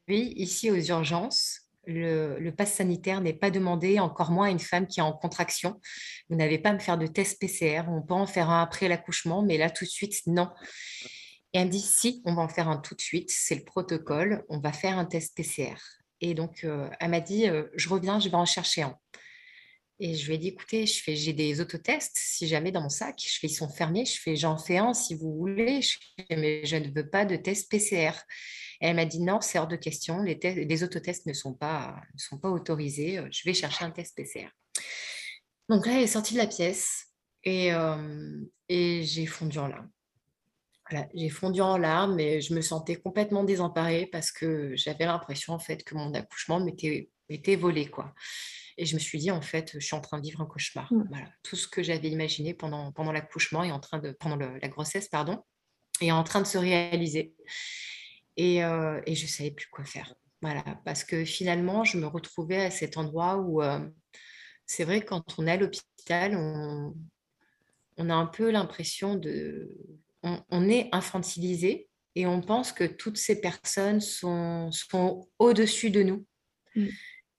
[0.08, 4.86] ici aux urgences, le, le pass sanitaire n'est pas demandé, encore moins à une femme
[4.86, 5.80] qui est en contraction.
[6.30, 7.82] Vous n'avez pas à me faire de test PCR.
[7.88, 10.50] On peut en faire un après l'accouchement, mais là, tout de suite, non.
[11.52, 13.30] Et elle me dit, si, on va en faire un tout de suite.
[13.30, 14.44] C'est le protocole.
[14.48, 15.76] On va faire un test PCR.
[16.20, 18.96] Et donc, euh, elle m'a dit, euh, je reviens, je vais en chercher un.
[20.00, 22.88] Et je lui ai dit, écoutez, je fais, j'ai des autotests, si jamais dans mon
[22.88, 25.80] sac, ils sont fermés, je fais, j'en fais un si vous voulez,
[26.30, 28.12] mais je ne veux pas de test PCR.
[28.80, 32.00] Et elle m'a dit, non, c'est hors de question, les, les autotests ne sont, pas,
[32.12, 34.48] ne sont pas autorisés, je vais chercher un test PCR.
[35.68, 37.06] Donc là, elle est sortie de la pièce
[37.44, 39.90] et, euh, et j'ai fondu en larmes.
[40.90, 45.54] Voilà, j'ai fondu en larmes et je me sentais complètement désemparée parce que j'avais l'impression
[45.54, 47.08] en fait que mon accouchement m'était
[47.56, 48.14] volé quoi.
[48.76, 50.92] Et je me suis dit, en fait, je suis en train de vivre un cauchemar.
[50.92, 51.06] Mmh.
[51.08, 51.28] Voilà.
[51.42, 55.08] Tout ce que j'avais imaginé pendant, pendant l'accouchement et en train de, pendant la grossesse,
[55.08, 55.44] pardon,
[56.00, 57.34] est en train de se réaliser.
[58.36, 60.14] Et, euh, et je ne savais plus quoi faire.
[60.42, 60.64] Voilà.
[60.84, 63.78] Parce que finalement, je me retrouvais à cet endroit où euh,
[64.66, 66.96] c'est vrai, quand on est à l'hôpital, on,
[67.96, 69.70] on, a un peu l'impression de.
[70.22, 76.26] On, est infantilisé et on pense que toutes ces personnes sont, sont au-dessus de nous.
[76.74, 76.86] Mmh.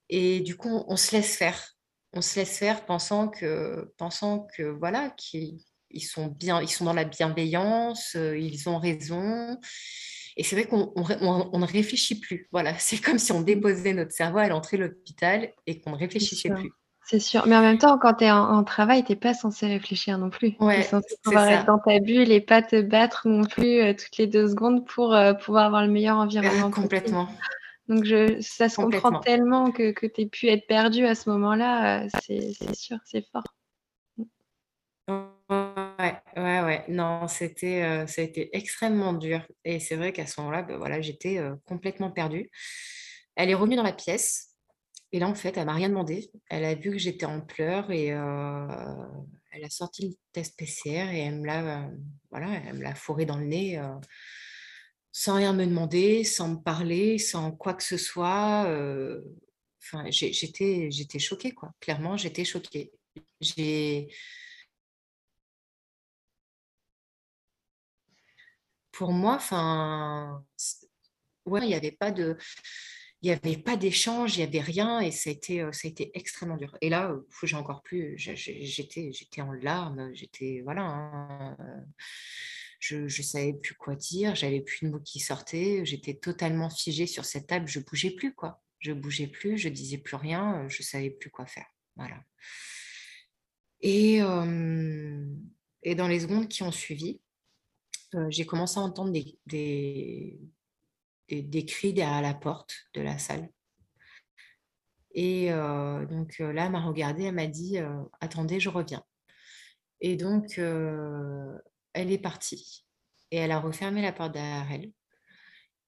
[0.09, 1.75] Et du coup, on, se laisse faire.
[2.13, 5.59] On se laisse faire pensant que, pensant que voilà, qu'ils
[6.01, 9.57] sont bien, ils sont dans la bienveillance, euh, ils ont raison.
[10.37, 12.47] Et c'est vrai qu'on on, ne réfléchit plus.
[12.51, 15.97] Voilà, c'est comme si on déposait notre cerveau à l'entrée de l'hôpital et qu'on ne
[15.97, 16.71] réfléchissait plus.
[17.05, 17.45] C'est sûr.
[17.45, 20.31] Mais en même temps, quand tu es en, travail, tu n'es pas censé réfléchir non
[20.31, 20.57] plus.
[20.57, 23.93] tu es censé pouvoir être dans ta bulle et pas te battre non plus euh,
[23.93, 26.71] toutes les deux secondes pour euh, pouvoir avoir le meilleur environnement.
[26.71, 27.29] complètement.
[27.88, 31.30] Donc, je, ça se comprend tellement que, que tu aies pu être perdu à ce
[31.30, 32.06] moment-là.
[32.06, 33.43] Euh, c'est sûr, c'est fort.
[35.08, 36.86] Ouais, ouais, ouais.
[36.88, 39.45] Non, c'était, euh, ça a été extrêmement dur.
[39.63, 42.50] Et c'est vrai qu'à ce moment-là, ben voilà, j'étais euh, complètement perdue.
[43.36, 44.56] Elle est revenue dans la pièce.
[45.12, 46.32] Et là, en fait, elle m'a rien demandé.
[46.50, 51.19] Elle a vu que j'étais en pleurs et elle a sorti le test PCR et
[51.19, 51.88] elle me l'a,
[52.32, 53.80] voilà, elle me l'a fourré dans le nez
[55.17, 58.65] sans rien me demander, sans me parler, sans quoi que ce soit.
[58.67, 59.21] Euh,
[59.82, 61.71] enfin, j'étais, j'étais choquée, quoi.
[61.80, 62.91] Clairement, j'étais choquée.
[63.39, 64.10] J'ai
[68.91, 70.43] pour moi, enfin,
[71.45, 72.38] ouais, il n'y avait pas de,
[73.21, 75.91] il avait pas d'échange, il n'y avait rien, et ça a été, euh, ça a
[75.91, 76.78] été extrêmement dur.
[76.82, 80.84] Et là, euh, j'ai encore plus, j'étais, j'étais en larmes, j'étais, voilà.
[80.84, 81.58] Hein,
[82.86, 87.08] je ne savais plus quoi dire, j'avais plus de mots qui sortaient, j'étais totalement figée
[87.08, 88.62] sur cette table, je bougeais plus quoi.
[88.80, 91.65] Je bougeais plus, je disais plus rien, je savais plus quoi faire.
[91.95, 92.24] Voilà.
[93.82, 94.17] Et,
[95.84, 97.19] et dans les secondes qui ont suivi,
[98.30, 100.39] j'ai commencé à entendre des, des,
[101.30, 103.50] des, cris derrière la porte de la salle.
[105.13, 107.78] Et donc là, elle m'a regardée, elle m'a dit
[108.21, 109.04] Attendez, je reviens.
[110.02, 110.60] Et donc,
[111.95, 112.86] elle est partie
[113.31, 114.91] et elle a refermé la porte derrière elle.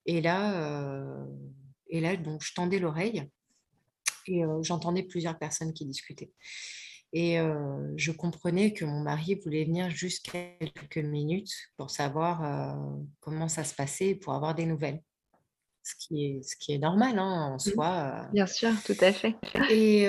[0.05, 1.25] Et là, euh,
[1.87, 3.29] et là donc, je tendais l'oreille
[4.25, 6.31] et euh, j'entendais plusieurs personnes qui discutaient.
[7.13, 12.75] Et euh, je comprenais que mon mari voulait venir juste quelques minutes pour savoir
[13.21, 15.01] comment ça se passait, pour avoir des nouvelles.
[15.83, 17.59] Ce qui est, ce qui est normal hein, en mmh.
[17.59, 18.27] soi.
[18.33, 19.35] Bien sûr, tout à fait.
[19.69, 20.07] Et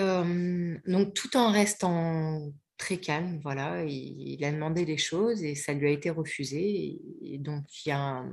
[0.86, 3.40] donc tout en restant très calme.
[3.42, 6.98] Voilà, il, a demandé des choses et ça lui a été refusé.
[7.22, 8.24] Et, donc, il y, a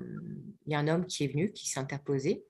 [0.71, 2.45] un, homme qui est venu, qui s'est interposé,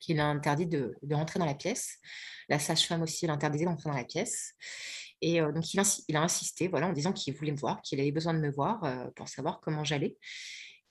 [0.00, 1.98] qui l'a interdit de, rentrer dans la pièce.
[2.48, 4.54] La sage-femme aussi l'a interdit d'entrer dans la pièce.
[5.22, 8.00] Et euh, donc, il, il, a insisté voilà, en disant qu'il voulait me voir, qu'il
[8.00, 10.18] avait besoin de me voir euh, pour savoir comment j'allais.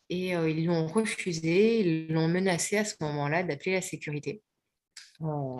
[0.09, 4.41] Et euh, ils l'ont refusé, ils l'ont menacé à ce moment-là d'appeler la sécurité
[5.19, 5.59] pour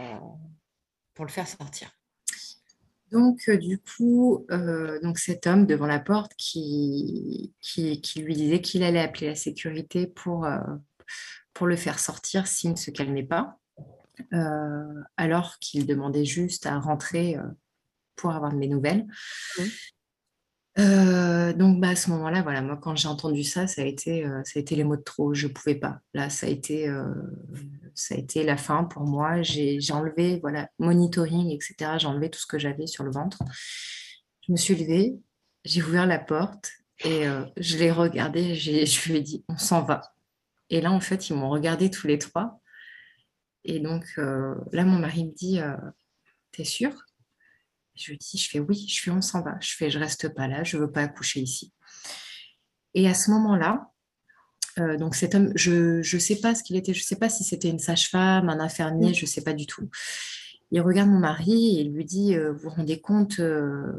[1.26, 1.92] le faire sortir.
[3.12, 4.46] Donc, du coup,
[5.04, 10.08] donc cet homme devant la porte qui, qui, lui disait qu'il allait appeler la sécurité
[10.08, 10.48] pour,
[11.54, 13.60] pour le faire sortir s'il ne se calmait pas,
[15.18, 17.38] alors qu'il demandait juste à rentrer
[18.16, 19.06] pour avoir de mes nouvelles.
[20.82, 24.26] Euh, donc bah, à ce moment-là, voilà, moi quand j'ai entendu ça, ça a été,
[24.26, 25.34] euh, ça a été les mots de trop.
[25.34, 26.00] Je pouvais pas.
[26.14, 27.14] Là, ça a été, euh,
[27.94, 29.42] ça a été la fin pour moi.
[29.42, 31.98] J'ai enlevé, voilà, monitoring, etc.
[31.98, 33.40] J'ai enlevé tout ce que j'avais sur le ventre.
[34.48, 35.16] Je me suis levée,
[35.66, 36.72] j'ai ouvert la porte
[37.04, 37.26] et
[37.58, 38.56] je l'ai regardé.
[38.56, 40.02] Je lui ai dit, on s'en va.
[40.70, 42.60] Et là, en fait, ils m'ont regardé tous les trois.
[43.66, 45.60] Et donc là, mon mari me dit,
[46.52, 46.92] t'es sûr
[47.96, 49.58] je lui dis, je fais oui, je fais on s'en va.
[49.60, 51.74] Je fais, je reste pas là, je veux pas accoucher ici.
[52.94, 53.92] Et à ce moment-là,
[54.80, 57.44] euh, donc cet homme, je ne sais pas ce qu'il était, je sais pas si
[57.44, 59.90] c'était une sage-femme, un infirmier, je ne sais pas du tout.
[60.74, 63.92] Il regarde mon mari et il lui dit euh, Vous vous rendez compte euh,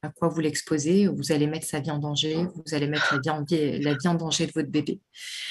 [0.00, 1.08] à quoi vous l'exposez?
[1.08, 4.08] Vous allez mettre sa vie en danger, vous allez mettre la vie en, la vie
[4.08, 5.00] en danger de votre bébé.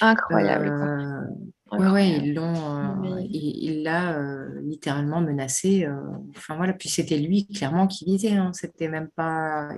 [0.02, 0.74] Incroyable.
[1.78, 4.18] Oui, ouais, ils l'ont, il l'a
[4.62, 5.88] littéralement menacé.
[6.36, 8.34] enfin voilà, puis c'était lui clairement qui disait.
[8.34, 9.70] Hein, c'était même pas,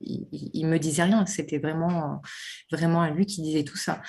[0.00, 1.26] il, il, me disait rien.
[1.26, 2.22] C'était vraiment,
[2.70, 4.02] vraiment à lui qui disait tout ça.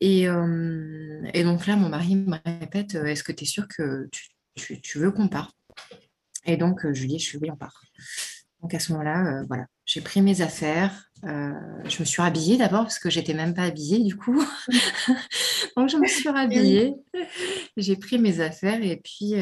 [0.00, 4.28] Et, et donc là, mon mari me répète Est-ce que tu es sûr que tu
[4.58, 5.56] tu, veux qu'on parte?
[6.46, 7.82] Et donc, euh, je lui dis, je suis oui, on part.
[8.62, 11.07] Donc à ce moment-là, euh, voilà, j'ai pris mes affaires.
[11.24, 11.52] Euh,
[11.84, 14.40] je me suis habillée d'abord parce que j'étais même pas habillée du coup.
[15.76, 16.94] donc je me suis habillée.
[17.76, 19.34] J'ai pris mes affaires et puis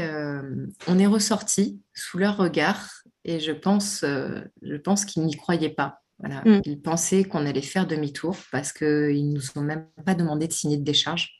[0.86, 3.02] on est ressorti sous leur regard.
[3.24, 6.02] Et je pense, je pense qu'ils n'y croyaient pas.
[6.18, 6.42] Voilà.
[6.44, 6.62] Mm.
[6.64, 10.52] Ils pensaient qu'on allait faire demi-tour parce qu'ils ne nous ont même pas demandé de
[10.52, 11.36] signer de décharge.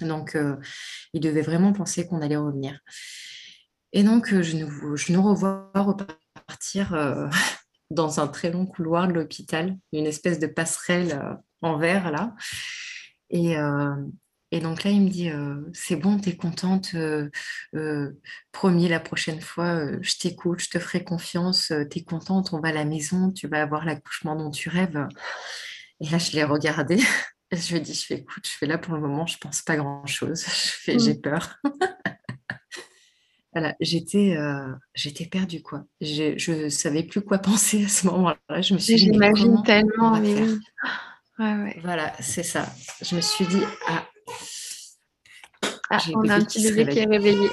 [0.00, 0.56] Donc, euh,
[1.12, 2.78] il devait vraiment penser qu'on allait revenir.
[3.92, 7.28] Et donc, euh, je, nous, je nous revois repartir euh,
[7.90, 11.20] dans un très long couloir de l'hôpital, une espèce de passerelle
[11.62, 12.34] en verre, là.
[13.30, 13.56] Et,
[14.52, 15.30] et, donc là, il me dit,
[15.72, 16.94] c'est bon, tu es contente,
[18.52, 22.68] promis, la prochaine fois, je t'écoute, je te ferai confiance, tu es contente, on va
[22.68, 25.06] à la maison, tu vas avoir l'accouchement dont tu rêves.
[26.00, 26.98] Et là, je l'ai regardé.
[27.52, 29.62] je lui ai dit, je fais, écoute, je fais là pour le moment, je pense
[29.62, 30.44] pas grand-chose.
[30.84, 31.20] Je j'ai mmh.
[31.20, 31.58] peur.
[33.56, 35.82] Voilà, j'étais, euh, j'étais perdue, quoi.
[36.02, 38.60] Je ne savais plus quoi penser à ce moment-là.
[38.60, 40.20] Je me suis J'imagine tellement.
[41.38, 42.66] Voilà, c'est ça.
[43.02, 44.04] Je me suis dit, ah,
[45.90, 47.48] ah on a un petit bébé qui est réveillé.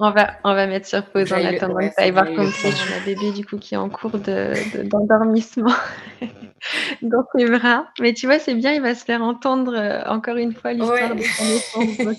[0.00, 2.68] On va, on va mettre sur pause en attendant que tu ailles voir comme c'est
[2.68, 5.74] un bébé du coup qui est en cours d'endormissement
[7.02, 7.86] dans tes bras.
[8.00, 11.14] Mais tu vois, c'est bien, il va se faire entendre euh, encore une fois l'histoire
[11.14, 11.80] de son.
[11.80, 12.14] Euh,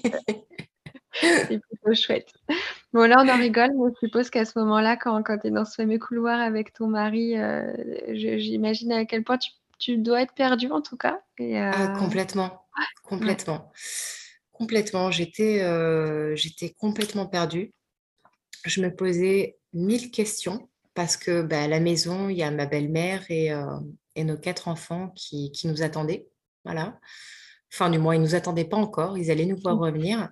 [1.21, 2.29] c'est plutôt chouette.
[2.93, 5.51] Bon, là, on en rigole, mais je suppose qu'à ce moment-là, quand, quand tu es
[5.51, 7.73] dans ce fameux couloir avec ton mari, euh,
[8.13, 9.39] j'imagine à quel point
[9.79, 11.19] tu, dois être perdu en tout cas.
[11.41, 12.65] Ah, complètement,
[13.03, 13.71] complètement.
[14.51, 17.73] Complètement, j'étais euh, j'étais complètement perdue.
[18.63, 22.67] Je me posais mille questions parce que bah, à la maison, il y a ma
[22.67, 23.79] belle-mère et, euh,
[24.15, 26.27] et, nos quatre enfants qui, qui, nous attendaient.
[26.63, 26.99] Voilà.
[27.73, 29.17] Enfin, du moins, ils ne nous attendaient pas encore.
[29.17, 30.29] Ils allaient nous voir revenir.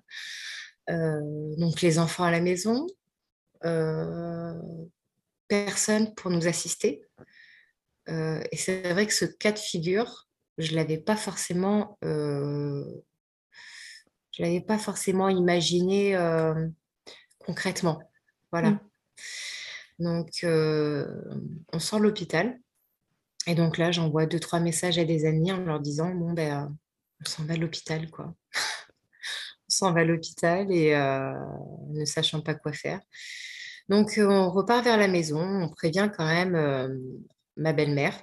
[0.90, 2.88] Euh, donc, les enfants à la maison,
[5.48, 7.04] personne pour nous assister.
[8.08, 11.98] et c'est vrai que ce cas de figure, je ne l'avais pas forcément
[14.32, 16.68] je l'avais pas forcément imaginé euh,
[17.40, 18.02] concrètement.
[18.52, 18.72] Voilà.
[18.72, 18.80] Mm.
[20.00, 21.06] Donc, euh,
[21.74, 22.60] on sort de l'hôpital.
[23.48, 26.76] Et donc là, j'envoie deux, trois messages à des amis en leur disant Bon, ben,
[27.22, 28.34] on s'en va à l'hôpital, quoi.
[29.82, 31.34] On s'en va à l'hôpital et euh,
[31.90, 33.00] ne sachant pas quoi faire.
[33.90, 35.42] Donc, on repart vers la maison.
[35.42, 37.00] On prévient quand même
[37.58, 38.22] ma belle-mère.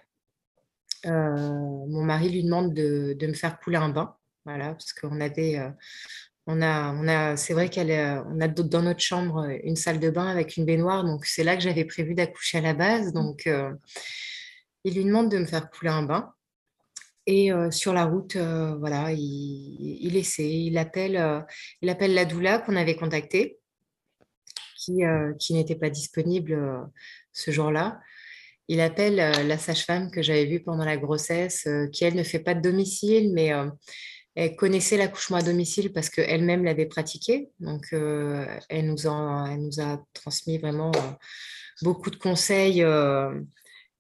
[1.05, 4.15] mon mari lui demande de, de, me faire couler un bain.
[4.49, 5.69] Voilà, parce qu'on avait, euh,
[6.47, 10.27] on a, on a, c'est vrai qu'on a dans notre chambre une salle de bain
[10.27, 13.13] avec une baignoire, donc c'est là que j'avais prévu d'accoucher à la base.
[13.13, 13.75] Donc, euh,
[14.85, 16.33] il lui demande de me faire couler un bain.
[17.31, 21.45] Et euh, sur la route, voilà, il, essaie, il appelle,
[21.83, 23.59] il appelle la doula qu'on avait contactée,
[24.79, 26.89] qui, n'était pas disponible
[27.33, 28.01] ce jour-là.
[28.69, 32.55] il appelle la sage-femme que j'avais vue pendant la grossesse, qui elle ne fait pas
[32.55, 33.53] de domicile, mais
[34.35, 37.51] elle connaissait l'accouchement à domicile parce qu'elle-même l'avait pratiqué.
[37.61, 40.93] Donc, elle, nous elle nous a transmis vraiment
[41.83, 42.83] beaucoup de conseils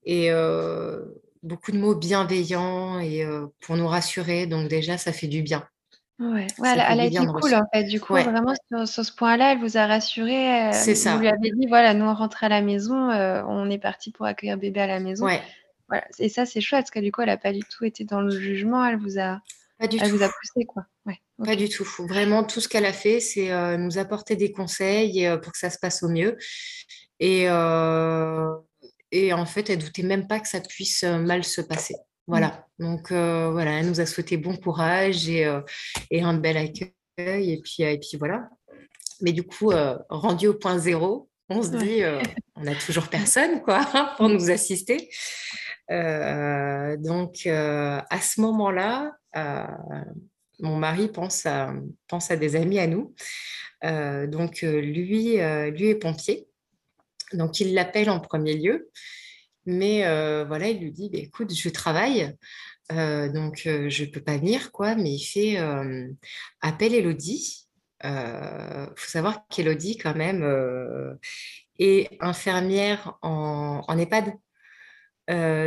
[0.04, 0.30] et
[1.42, 3.26] beaucoup de mots bienveillants et
[3.60, 4.46] pour nous rassurer.
[4.46, 5.66] Donc, déjà, ça fait du bien.
[6.18, 7.84] Ouais, elle, a été cool en fait.
[7.84, 8.52] Du coup, vraiment
[8.86, 10.70] sur, ce point-là, elle vous a rassuré.
[10.72, 11.14] C'est ça.
[11.14, 14.10] Vous lui avez dit, voilà, nous on rentre à la maison, euh, on est parti
[14.10, 15.26] pour accueillir bébé à la maison.
[15.26, 15.40] Ouais.
[15.88, 16.04] Voilà.
[16.18, 18.20] Et ça, c'est chouette parce que du coup, elle n'a pas du tout été dans
[18.20, 18.84] le jugement.
[18.84, 19.40] Elle vous a,
[19.78, 20.16] pas du elle tout.
[20.16, 20.84] vous a poussé quoi.
[21.06, 21.20] Ouais.
[21.44, 21.86] Pas du tout.
[22.08, 25.58] Vraiment, tout ce qu'elle a fait, c'est euh, nous apporter des conseils euh, pour que
[25.58, 26.36] ça se passe au mieux.
[27.20, 27.46] Et,
[29.10, 31.96] et en fait, elle doutait même pas que ça puisse mal se passer.
[32.28, 32.66] Voilà.
[32.78, 35.62] Donc, euh, voilà, elle nous a souhaité bon courage et, euh,
[36.10, 36.92] et un bel accueil.
[37.16, 38.50] Et puis, euh, et puis voilà.
[39.22, 39.72] Mais du coup,
[40.10, 42.02] rendu au point zéro, on se dit,
[42.54, 43.84] on n'a toujours personne quoi,
[44.16, 45.10] pour nous assister.
[45.88, 49.10] donc, à ce moment-là,
[50.60, 51.72] mon mari pense à,
[52.06, 53.12] pense à des amis à nous.
[53.82, 56.46] donc, lui, lui est pompier.
[57.32, 58.90] Donc, il l'appelle en premier lieu.
[59.68, 62.34] Mais euh, voilà, il lui dit, bah, écoute, je travaille,
[62.90, 64.94] euh, donc euh, je ne peux pas venir, quoi.
[64.94, 65.58] Mais il fait
[66.62, 67.66] appel Elodie.
[68.02, 70.42] Il faut savoir qu'Elodie, quand même,
[71.78, 74.32] est infirmière en, en EHPAD.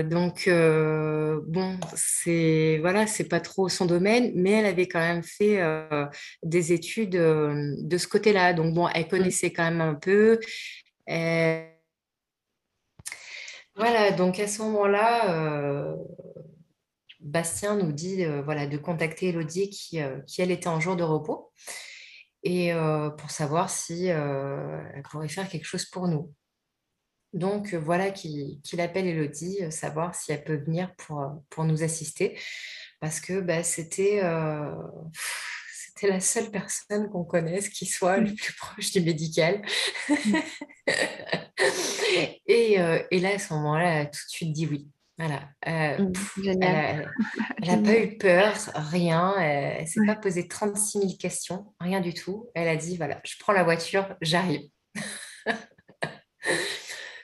[0.09, 5.61] donc bon, c'est voilà, c'est pas trop son domaine, mais elle avait quand même fait
[6.41, 8.53] des études de ce côté-là.
[8.53, 9.09] Donc bon, elle mmh.
[9.09, 10.39] connaissait quand même un peu.
[11.05, 11.71] Elle,
[13.75, 15.95] voilà, donc à ce moment-là, euh,
[17.19, 20.95] Bastien nous dit euh, voilà, de contacter Elodie qui, euh, qui, elle, était en jour
[20.95, 21.51] de repos
[22.43, 22.73] et
[23.19, 26.33] pour savoir si elle pourrait faire quelque chose pour nous.
[27.33, 32.39] Donc voilà qu'il appelle Elodie, savoir si elle peut venir pour, pour nous assister
[32.99, 34.23] parce que bah, c'était
[36.01, 38.35] c'était la seule personne qu'on connaisse qui soit le mmh.
[38.35, 39.61] plus proche du médical.
[40.09, 40.35] Mmh.
[42.47, 44.87] et, euh, et, là, à ce moment-là, elle a tout de suite dit oui.
[45.19, 45.49] Voilà.
[45.67, 46.13] Euh, mmh,
[46.47, 49.35] elle n'a pas eu peur, rien.
[49.39, 52.49] Elle ne s'est pas posé 36 000 questions, rien du tout.
[52.55, 54.67] Elle a dit voilà, je prends la voiture, j'arrive.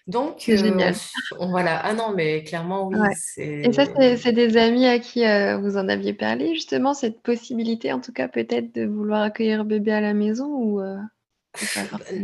[0.07, 0.93] Donc, euh,
[1.37, 1.81] on, voilà.
[1.83, 2.97] Ah non, mais clairement, oui.
[3.37, 3.83] Et ça,
[4.17, 8.13] c'est des amis à qui euh, vous en aviez parlé, justement, cette possibilité, en tout
[8.13, 10.95] cas, peut-être de vouloir accueillir bébé à la maison ou euh,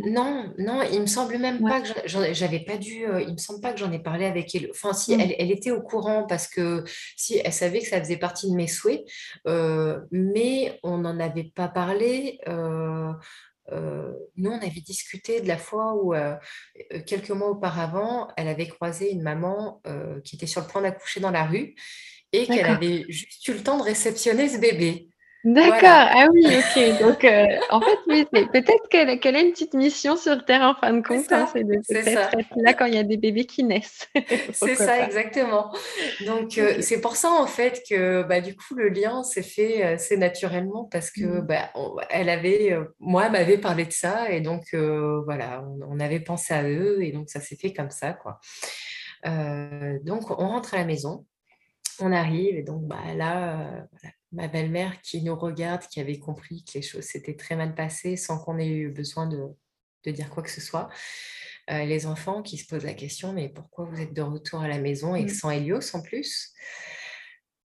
[0.06, 3.04] Non, non, il me semble même pas que j'avais pas dû.
[3.28, 4.70] il me semble pas que j'en ai parlé avec elle.
[4.72, 5.20] Enfin, si, mmh.
[5.20, 6.86] elle, elle, était au courant parce que
[7.18, 9.04] si elle savait que ça faisait partie de mes souhaits,
[9.46, 12.40] mais on n'en avait pas parlé.
[13.72, 16.36] Euh, nous, on avait discuté de la fois où, euh,
[16.92, 19.82] euh, quelques mois auparavant, elle avait croisé une maman
[20.24, 21.76] qui était sur le point d'accoucher dans la rue
[22.32, 25.10] et qu'elle avait juste eu le temps de réceptionner ce bébé.
[25.44, 27.02] D'accord, ah oui, ok.
[27.02, 30.94] Donc, euh, en fait, oui, peut-être qu'elle a une petite mission sur Terre en fin
[30.94, 31.26] de compte.
[31.28, 34.08] C'est hein, peut-être être là quand il y a des bébés qui naissent.
[34.54, 35.74] c'est ça, exactement.
[36.26, 39.84] Donc, euh, c'est pour ça, en fait, que bah, du coup, le lien s'est fait
[39.84, 41.42] assez naturellement parce que mmh.
[41.42, 41.74] bah,
[42.10, 46.64] elle avait, euh, moi, m'avait parlé de ça et donc, voilà, on, avait pensé à
[46.64, 48.40] eux et donc ça s'est fait comme ça, quoi.
[49.26, 51.26] donc, on rentre à la maison,
[52.00, 56.64] on arrive et donc, bah, là, voilà ma belle-mère qui nous regarde, qui avait compris
[56.66, 60.44] que les choses s'étaient très mal passées sans qu'on ait eu besoin de, dire quoi
[60.44, 60.90] que ce soit.
[61.70, 64.68] Euh, les enfants qui se posent la question, mais pourquoi vous êtes de retour à
[64.68, 65.30] la maison et mmh.
[65.30, 66.52] sans Hélios en plus?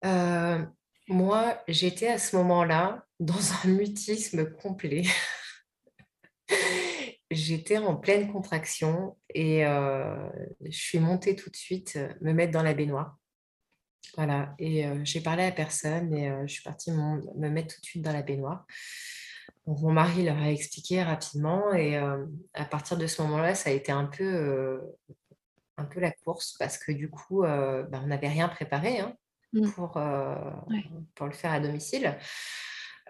[0.05, 0.63] Euh,
[1.09, 5.05] Moi, j'étais à ce moment-là dans un mutisme complet.
[7.31, 10.29] j'étais en pleine contraction et euh,
[10.61, 13.17] je suis montée tout de suite me mettre dans la baignoire.
[14.17, 18.03] Voilà, et j'ai parlé à personne et je suis partie me mettre tout de suite
[18.03, 18.67] dans la baignoire.
[19.67, 23.73] Donc, mon mari leur a expliqué rapidement et à partir de ce moment-là, ça a
[23.73, 24.81] été un peu,
[25.77, 29.15] un peu la course parce que du coup, bah, on n'avait rien préparé hein,
[29.53, 29.71] mmh.
[29.73, 30.01] pour,
[31.15, 32.17] pour le faire à domicile.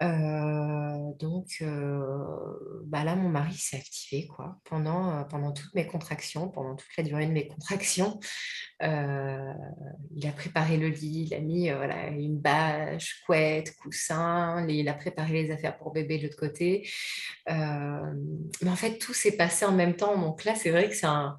[0.03, 5.87] Euh, donc, euh, bah là, mon mari s'est activé quoi, pendant, euh, pendant toutes mes
[5.87, 8.19] contractions, pendant toute la durée de mes contractions.
[8.81, 14.93] il a préparé le lit, il a mis voilà, une bâche, couette, coussin, il a
[14.93, 16.87] préparé les affaires pour bébé de l'autre côté.
[17.47, 20.19] mais en fait, tout s'est passé en même temps.
[20.19, 21.37] Donc là, c'est vrai que c'est un,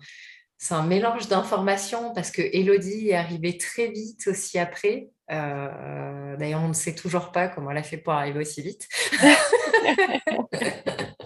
[0.59, 5.11] c'est un mélange d'informations parce que Elodie est arrivée très vite aussi après.
[5.31, 8.89] Euh, d'ailleurs, on ne sait toujours pas comment elle a fait pour arriver aussi vite.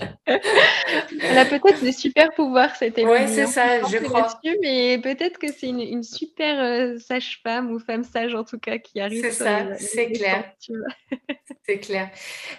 [1.20, 3.24] Elle a peut-être des super pouvoirs, cette Émilie.
[3.24, 4.40] Oui, c'est ça, je crois.
[4.62, 9.00] Mais peut-être que c'est une, super euh, sage-femme ou femme sage, en tout cas, qui
[9.00, 9.22] arrive.
[9.22, 10.52] C'est ça, c'est clair.
[11.66, 12.10] c'est clair.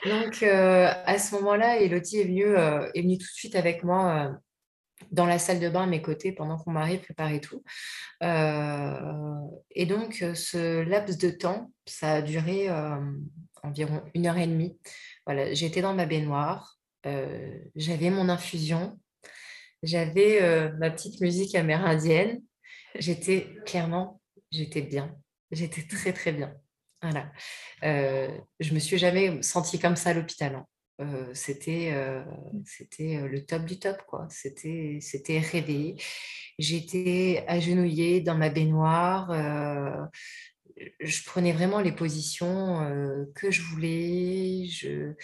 [0.05, 3.83] Donc, euh, à ce moment-là, Elodie est venue, euh, est venue tout de suite avec
[3.83, 4.31] moi
[5.11, 7.63] dans la salle de bain à mes côtés pendant qu'on mari préparait tout.
[8.21, 12.69] et donc, ce laps de temps, ça a duré
[13.63, 14.77] environ une heure et demie.
[15.25, 16.77] Voilà, j'étais dans ma baignoire,
[17.75, 18.99] j'avais mon infusion,
[19.81, 22.41] j'avais ma petite musique amérindienne.
[22.95, 25.15] J'étais clairement, j'étais bien,
[25.51, 26.53] j'étais très très bien.
[27.01, 27.31] Voilà.
[27.81, 30.55] je me suis jamais sentie comme ça à l'hôpital.
[30.55, 30.65] Hein
[31.33, 32.63] c'était mmh.
[32.65, 35.95] c'était le top du top quoi c'était c'était rêvé
[36.59, 40.09] j'étais agenouillée dans ma baignoire
[40.99, 45.15] je prenais vraiment les positions que je voulais je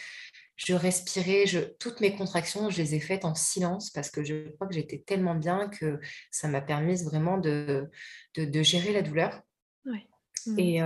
[0.60, 4.50] je respirais, je, toutes mes contractions, je les ai faites en silence parce que je
[4.50, 6.00] crois que j'étais tellement bien que
[6.32, 7.90] ça m'a permis vraiment de,
[8.36, 9.42] de, de gérer la douleur.
[10.46, 10.60] Mmh.
[10.60, 10.82] Et,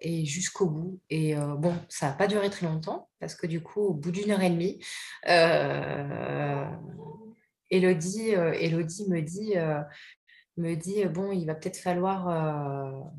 [0.00, 1.00] et jusqu'au bout.
[1.10, 4.30] Et bon, ça n'a pas duré très longtemps parce que du coup, au bout d'une
[4.30, 4.84] heure et demie,
[7.70, 9.54] Elodie, Elodie me dit,
[10.56, 13.12] me dit bon, il va peut-être falloir,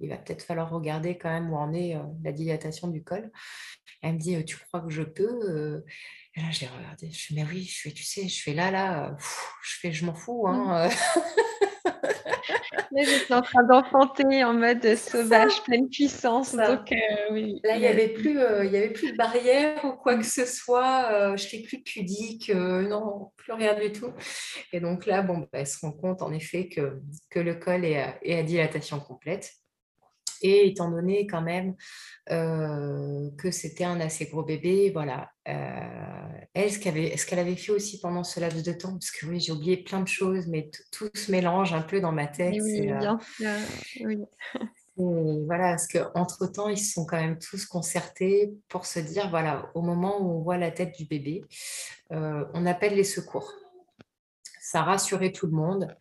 [0.00, 3.30] il va peut-être falloir regarder quand même où en est la dilatation du col.
[4.02, 5.84] Elle me dit, tu crois que je peux
[6.34, 7.10] Et là, j'ai regardé.
[7.10, 9.16] Je fais, mais oui, je fais, tu sais, je fais là, là,
[9.62, 10.46] je fais, je m'en fous.
[10.46, 10.88] Hein.
[10.88, 10.90] Mmh.
[12.92, 16.54] Là, j'étais en train d'enfanter en mode sauvage, pleine puissance.
[16.54, 16.96] Donc, euh,
[17.30, 17.60] oui.
[17.62, 20.24] Là, il n'y avait, plus, euh, il y avait plus de barrière ou quoi que
[20.24, 21.08] ce soit.
[21.12, 24.12] Euh, je n'étais plus pudique, non, plus rien du tout.
[24.72, 27.84] Et donc là, bon, bah, elle se rend compte en effet que, que le col
[27.84, 29.52] est à dilatation complète.
[30.42, 31.74] Et étant donné quand même
[32.30, 35.30] euh, que c'était un assez gros bébé, voilà.
[35.48, 39.40] Euh, elle, ce qu'elle avait, fait aussi pendant ce laps de temps, parce que oui,
[39.40, 42.54] j'ai oublié plein de choses, mais tout se mélange un peu dans ma tête.
[42.62, 43.18] Oui, euh, bien
[44.04, 44.18] oui.
[44.96, 49.82] voilà, parce qu'entre-temps, ils se sont quand même tous concertés pour se dire, voilà, au
[49.82, 51.44] moment où on voit la tête du bébé,
[52.10, 53.52] on appelle les secours
[54.70, 55.96] ça rassurait tout le monde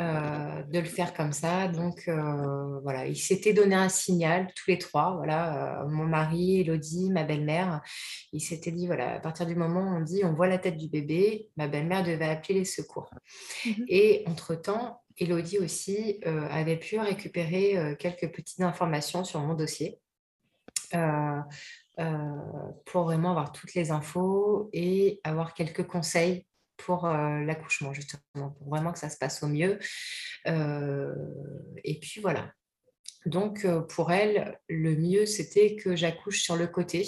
[0.00, 1.68] euh, de le faire comme ça.
[1.68, 5.14] Donc euh, voilà, ils s'étaient donné un signal tous les trois.
[5.14, 7.80] Voilà, euh, mon mari, Elodie, ma belle-mère,
[8.32, 10.76] ils s'étaient dit voilà, à partir du moment où on dit on voit la tête
[10.76, 13.08] du bébé, ma belle-mère devait appeler les secours.
[13.64, 13.84] Mhm.
[13.86, 19.98] Et entre temps, Elodie aussi avait pu récupérer quelques petites informations sur mon dossier.
[22.84, 26.46] pour vraiment avoir toutes les infos et avoir quelques conseils
[26.78, 29.78] pour l'accouchement, justement, pour vraiment que ça se passe au mieux.
[30.46, 32.52] et puis voilà.
[33.26, 37.04] Donc, pour elle, le mieux, c'était que j'accouche sur le côté.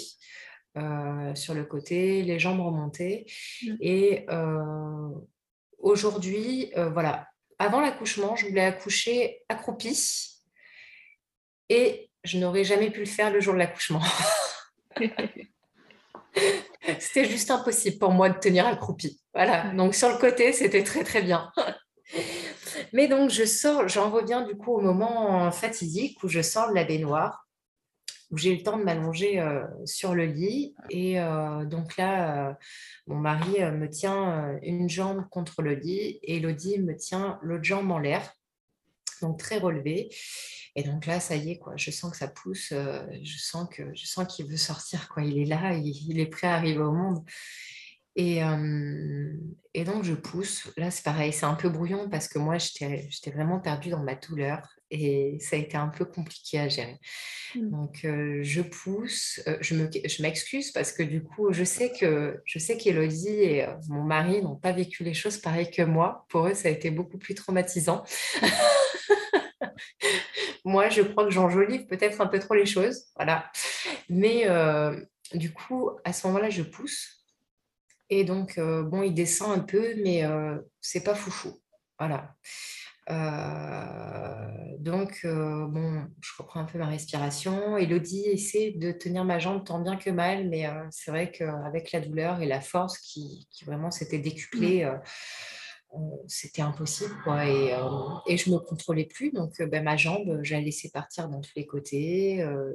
[1.35, 3.25] sur le côté, les jambes remontées.
[3.63, 3.75] Mmh.
[3.79, 4.25] Et
[5.79, 7.27] aujourd'hui, voilà,
[7.61, 10.31] avant l'accouchement, je voulais accoucher accroupie
[11.69, 14.01] et je n'aurais jamais pu le faire le jour de l'accouchement.
[16.99, 19.21] c'était juste impossible pour moi de tenir accroupie.
[19.33, 21.51] Voilà, donc sur le côté, c'était très très bien.
[22.93, 26.75] Mais donc je sors, j'en reviens du coup au moment fatidique où je sors de
[26.75, 27.47] la baignoire,
[28.31, 30.73] où j'ai le temps de m'allonger euh, sur le lit.
[30.89, 32.53] Et euh, donc là, euh,
[33.07, 37.91] mon mari me tient une jambe contre le lit et Elodie me tient l'autre jambe
[37.91, 38.33] en l'air,
[39.21, 40.09] donc très relevée.
[40.75, 41.73] Et donc là, ça y est, quoi.
[41.75, 42.69] Je sens que ça pousse.
[42.71, 45.23] Euh, je sens que je sens qu'il veut sortir, quoi.
[45.23, 47.23] Il est là, il, est prêt à arriver au monde.
[48.15, 49.33] Et, euh,
[49.73, 50.71] et donc je pousse.
[50.77, 54.15] Là, c'est pareil, c'est un peu brouillon parce que moi, j'étais vraiment perdue dans ma
[54.15, 56.99] douleur et ça a été un peu compliqué à gérer.
[57.55, 57.69] Mmh.
[57.69, 59.41] Donc euh, je pousse.
[59.61, 63.65] je me, je m'excuse parce que du coup, je sais que je sais qu'Élodie et
[63.89, 66.25] mon mari n'ont pas vécu les choses pareilles que moi.
[66.29, 68.03] Pour eux, ça a été beaucoup plus traumatisant.
[70.63, 73.05] Moi, je crois que j'enjolive peut-être un peu trop les choses.
[73.15, 73.51] Voilà.
[74.09, 74.99] Mais euh,
[75.33, 77.25] du coup, à ce moment-là, je pousse.
[78.09, 81.59] Et donc, euh, bon, il descend un peu, mais euh, c'est pas foufou.
[81.97, 82.35] Voilà.
[84.79, 87.77] donc, bon, je reprends un peu ma respiration.
[87.77, 91.99] Elodie essaie de tenir ma jambe tant bien que mal, mais c'est vrai qu'avec la
[91.99, 94.99] douleur et la force qui, vraiment s'était décuplée, mmh
[96.27, 97.79] c'était impossible quoi et, euh,
[98.27, 101.41] et, je me contrôlais plus donc euh, ben, ma jambe je la laissais partir dans
[101.41, 102.73] tous les côtés euh,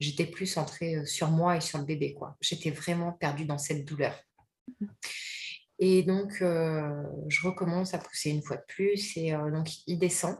[0.00, 2.36] j'étais plus centrée sur moi et sur le bébé quoi.
[2.40, 4.14] J'étais vraiment perdue dans cette douleur.
[5.78, 10.36] Et donc je recommence à pousser une fois de plus et donc il descend.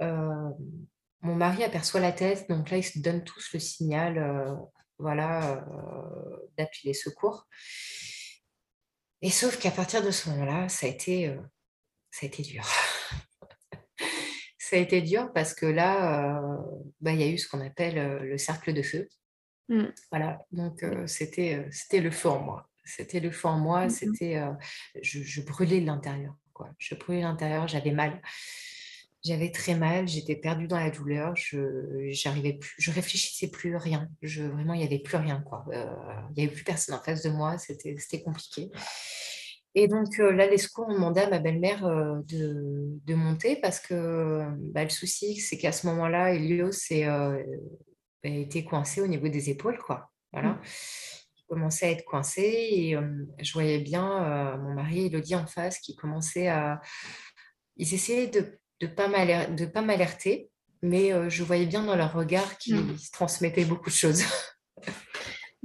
[0.00, 4.56] Mon mari aperçoit la tête donc là ils se donnent tous le signal
[4.98, 5.64] voilà
[6.56, 7.48] d'appeler les secours
[9.22, 11.34] Et sauf qu'à partir de ce moment-là, ça a été,
[12.10, 12.64] ça a été dur.
[14.58, 16.42] ça a été dur parce que là,
[17.00, 19.08] bah, il y a eu ce qu'on appelle le cercle de feu.
[19.68, 19.84] Mmh.
[20.10, 22.68] Voilà, donc c'était c'était le feu en moi.
[22.84, 24.42] C'était le feu en moi, mmh c'était
[25.00, 26.36] je, je, brûlais de l'intérieur.
[26.52, 26.68] Quoi.
[26.78, 28.20] Je brûlais l'intérieur, j'avais mal.
[29.24, 34.08] J'avais très mal, j'étais perdue dans la douleur, je j'arrivais plus, je réfléchissais plus rien.
[34.20, 35.42] Je, vraiment, il n'y avait plus rien.
[35.46, 35.64] Quoi.
[35.72, 38.70] il n'y avait plus personne en face de moi, c'était compliqué.
[39.74, 41.82] Et donc là, les secours ont demandé à ma belle-mère
[42.28, 47.42] de, de, monter parce que bah, le souci, c'est qu'à ce moment-là, Elios euh,
[48.22, 49.78] était coincé au niveau des épaules.
[49.78, 50.10] Quoi.
[50.32, 50.50] Voilà.
[50.50, 50.60] Mmh.
[51.38, 52.96] Il commençait à être coincé et
[53.40, 56.80] je voyais bien mon mari, Elodie, en face, qui commençait à.
[57.76, 60.50] Ils essayaient de ne pas m'alerter,
[60.82, 62.98] mais je voyais bien dans leur regard qu'ils mmh.
[62.98, 64.24] se transmettaient beaucoup de choses.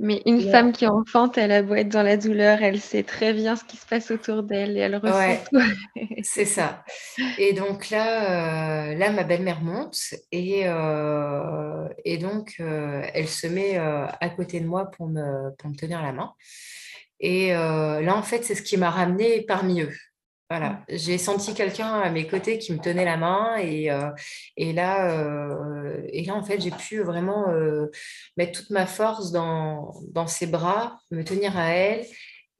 [0.01, 3.33] Mais une femme qui enfante, elle a beau être dans la douleur, elle sait très
[3.33, 5.59] bien ce qui se passe autour d'elle et elle ressent tout.
[6.23, 6.85] c'est ça.
[7.37, 9.99] Et donc là, euh, là ma belle-mère monte
[10.31, 15.69] et, euh, et donc euh, elle se met à côté de moi pour me, pour
[15.69, 16.33] me tenir la main.
[17.19, 19.93] Et là, en fait, c'est ce qui m'a ramenée parmi eux.
[20.51, 20.83] Voilà, mmh.
[20.89, 24.09] j'ai senti quelqu'un à mes côtés qui me tenait la main et, euh,
[24.57, 27.91] et, là, euh, et là, en fait, j'ai pu vraiment euh,
[28.35, 32.03] mettre toute ma force dans, dans, ses bras, me tenir à elle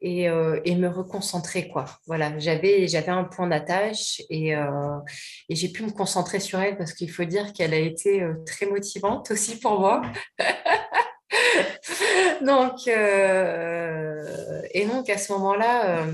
[0.01, 1.67] et, et me reconcentrer.
[1.67, 1.85] Quoi.
[2.05, 6.93] Voilà, j'avais, j'avais un point d'attache et, et j'ai pu me concentrer sur elle parce
[6.93, 10.01] qu'il faut dire qu'elle a été très motivante aussi pour moi.
[12.45, 16.05] donc, et donc, à ce moment-là,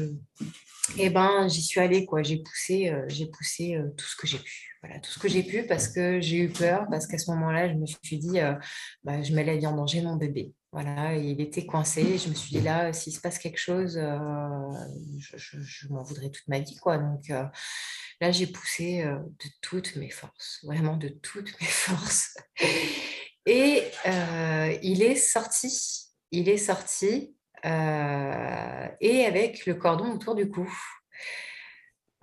[0.98, 2.24] eh ben, j'y suis allée, quoi.
[2.24, 4.78] J'ai poussé, euh, j'ai poussé euh, tout ce que j'ai pu.
[4.82, 7.70] Voilà, tout ce que j'ai pu parce que j'ai eu peur, parce qu'à ce moment-là,
[7.70, 8.54] je me suis dit, euh,
[9.04, 10.54] bah, je mets la vie en danger, mon bébé.
[10.72, 12.18] Voilà, il était coincé.
[12.18, 16.60] Je me suis dit, là, s'il se passe quelque chose, je, m'en voudrais toute ma
[16.60, 16.98] vie, quoi.
[16.98, 22.38] Donc là, j'ai poussé de toutes mes forces, vraiment de toutes mes forces.
[23.46, 23.84] Et
[24.84, 26.12] il est sorti.
[26.32, 27.36] Il est sorti.
[27.66, 30.72] Euh, et avec le cordon autour du cou.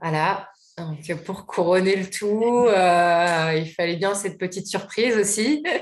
[0.01, 5.65] Voilà, donc pour couronner le tout, euh, il fallait bien cette petite surprise aussi.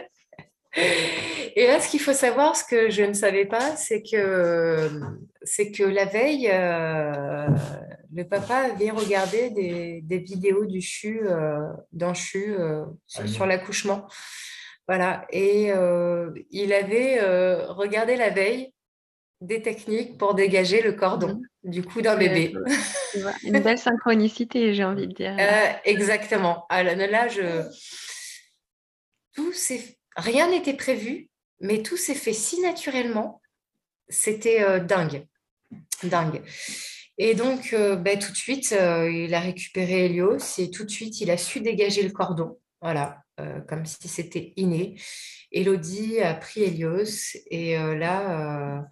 [1.57, 4.89] Et là, ce qu'il faut savoir, ce que je ne savais pas, c'est que,
[5.43, 7.49] c'est que la veille, euh,
[8.15, 11.23] le papa avait regardé des, des vidéos du CHU,
[11.93, 12.55] d'un CHU
[13.09, 14.07] sur, sur l'accouchement.
[14.87, 15.27] Voilà.
[15.31, 15.73] Et
[16.51, 17.21] il avait
[17.67, 18.73] regardé la veille
[19.41, 21.71] des techniques pour dégager le cordon mhm.
[21.71, 22.55] du coup d'un bébé.
[23.43, 25.37] Une belle synchronicité, j'ai envie de dire.
[25.39, 26.67] Euh, exactement.
[26.69, 27.63] Alors, là, je...
[29.35, 29.53] tout
[30.17, 31.29] rien n'était prévu,
[31.61, 33.41] mais tout s'est fait si naturellement.
[34.09, 35.27] C'était euh, dingue.
[36.03, 36.43] Dingue.
[37.17, 41.21] Et donc, euh, ben, tout de suite, il a récupéré Helios et tout de suite,
[41.21, 42.59] il a su dégager le cordon.
[42.83, 43.23] Voilà,
[43.69, 44.99] comme si c'était inné.
[45.53, 48.89] Elodie a pris Helios et là,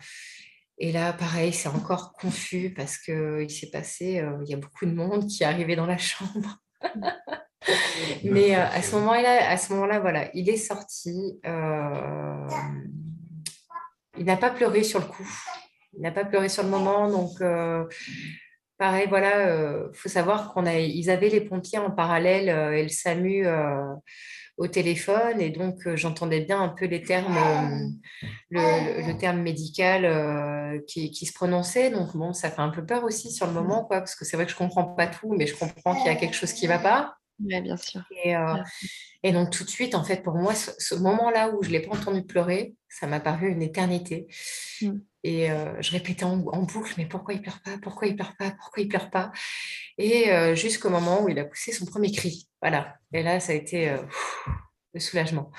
[0.81, 4.87] et là, pareil, c'est encore confus parce qu'il s'est passé, euh, il y a beaucoup
[4.87, 6.59] de monde qui est arrivé dans la chambre.
[8.23, 11.41] Mais euh, à ce moment-là, à ce moment-là, voilà, il est sorti.
[11.45, 12.49] Euh,
[14.17, 15.29] il n'a pas pleuré sur le coup.
[15.95, 17.11] Il n'a pas pleuré sur le moment.
[17.11, 17.41] Donc,
[18.79, 22.89] pareil, voilà, il faut savoir qu'on a, ils avaient les pompiers en parallèle et le
[22.89, 23.47] SAMU
[24.59, 30.05] au téléphone et donc euh, j'entendais bien un peu les termes, euh, le, terme médical
[30.05, 31.91] euh, qui, se prononçait.
[31.91, 34.37] Donc bon, ça fait un peu peur aussi sur le moment, quoi, parce que c'est
[34.37, 36.67] vrai que je comprends pas tout, mais je comprends qu'il y a quelque chose qui
[36.67, 37.15] va pas.
[37.41, 38.03] Oui, bien sûr.
[38.25, 38.35] Et,
[39.23, 41.95] et, donc tout de suite, en fait, pour moi, ce, moment-là où je l'ai pas
[41.95, 44.27] entendu pleurer, ça m'a paru une éternité.
[44.83, 44.99] Mm.
[45.25, 45.49] Et
[45.81, 47.77] je répétais en, boucle, mais pourquoi il pleure pas?
[47.83, 48.51] Pourquoi il pleure pas?
[48.53, 49.33] Pourquoi il pleure pas?
[49.99, 52.49] Et jusqu'au moment où il a poussé son premier cri.
[52.61, 52.97] Voilà.
[53.13, 53.97] Et là, ça a été
[54.95, 55.51] le soulagement.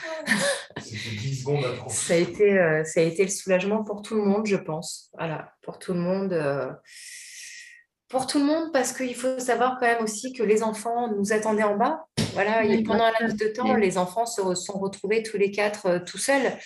[1.88, 5.10] ça, a été, ça a été le soulagement pour tout le monde, je pense.
[5.18, 6.34] Voilà, pour tout le monde.
[8.10, 11.32] Pour tout le monde, parce qu'il faut savoir quand même aussi que les enfants nous
[11.32, 12.06] attendaient en bas.
[12.34, 16.00] Voilà, et pendant un laps de temps, les enfants se sont retrouvés tous les quatre
[16.06, 16.58] tout seuls,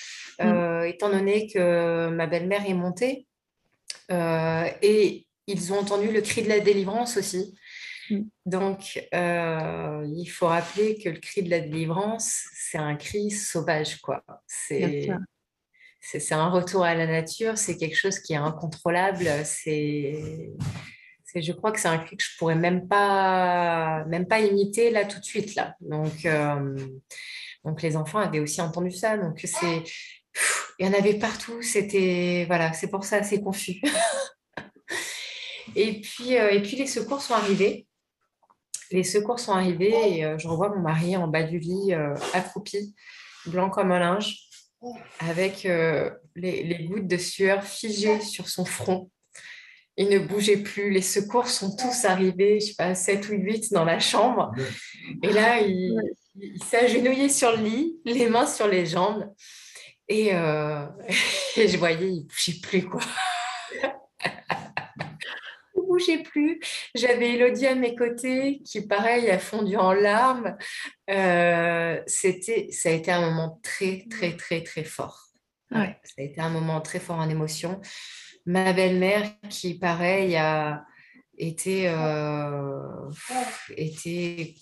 [0.42, 0.84] mm.
[0.86, 3.28] étant donné que ma belle-mère est montée.
[4.10, 7.54] et ils ont entendu le cri de la délivrance aussi.
[8.10, 8.22] Mm.
[8.46, 14.02] Donc, euh, il faut rappeler que le cri de la délivrance, c'est un cri sauvage,
[14.02, 14.24] quoi.
[14.48, 15.10] C'est
[16.06, 19.26] c'est un retour à la nature, c'est quelque chose qui est incontrôlable.
[19.46, 20.52] C'est,
[21.42, 25.06] je crois que c'est un cri que je pourrais même pas, même pas imiter là
[25.06, 25.76] tout de suite là.
[25.82, 26.78] Donc, euh,
[27.64, 29.18] donc les enfants avaient aussi entendu ça.
[29.18, 29.84] Donc c'est,
[30.80, 31.62] il y en avait partout.
[31.62, 33.82] C'était voilà, c'est pour ça c'est confus.
[35.76, 37.88] Et puis, et puis les secours sont arrivés.
[38.92, 41.94] Les secours sont arrivés et je revois mon mari en bas du lit,
[42.34, 42.94] accroupi,
[43.48, 44.38] blanc comme un linge,
[45.20, 45.68] avec
[46.36, 49.10] les, gouttes de sueur figées sur son front.
[49.98, 50.90] Il ne bougeait plus.
[50.90, 54.52] Les secours sont tous arrivés, je sais pas, 7 ou 8 dans la chambre.
[55.22, 55.96] Et là, il,
[56.64, 59.32] s'est agenouillé sur le lit, les mains sur les jambes.
[60.08, 60.86] Et, euh,
[61.56, 63.02] je voyais, il ne bougeait plus, quoi.
[65.76, 66.60] il ne bougeait plus.
[66.96, 70.58] J'avais Elodie à mes côtés, qui, pareil, a fondu en larmes.
[71.12, 75.28] Euh, c'était, ça a été un moment très, très, très, très fort.
[75.72, 75.80] Ça
[76.20, 77.82] a été un moment très fort en émotion
[78.46, 80.86] ma belle-mère qui, pareil, a
[81.38, 83.10] été, euh,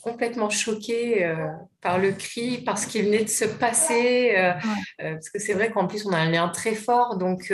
[0.02, 1.48] complètement choquée euh,
[1.82, 4.36] par le cri, par ce qui venait de se passer.
[4.38, 4.54] Euh,
[4.98, 7.18] parce que c'est vrai qu'en plus, on a un lien très fort.
[7.18, 7.52] Donc,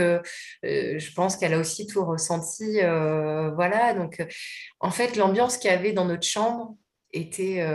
[0.63, 2.79] je pense qu'elle a aussi tout ressenti.
[2.81, 3.93] voilà.
[3.93, 4.23] Donc,
[4.79, 6.75] en fait, l'ambiance qu'il y avait dans notre chambre
[7.13, 7.65] était,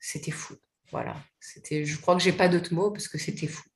[0.00, 0.54] c'était fou.
[0.90, 1.16] Voilà.
[1.40, 3.68] C'était, je crois que j'ai pas d'autres mots parce que c'était fou.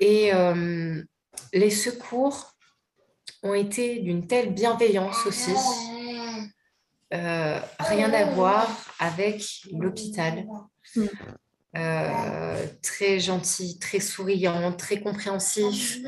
[0.00, 0.30] Et
[1.52, 2.49] les secours
[3.42, 5.52] ont été d'une telle bienveillance aussi.
[7.12, 8.68] Euh, rien à voir
[8.98, 10.46] avec l'hôpital.
[10.94, 11.06] Mm.
[11.76, 15.98] Euh, très gentil, très souriant, très compréhensif.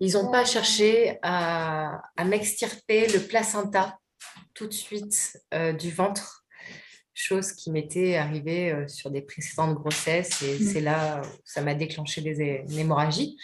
[0.00, 3.98] Ils n'ont pas cherché à, m'extirper le placenta
[4.54, 6.44] tout de suite euh, du ventre,
[7.14, 10.72] chose qui m'était arrivée sur des précédentes grossesses et mm.
[10.72, 13.38] c'est là où ça m'a déclenché des, hémorragies.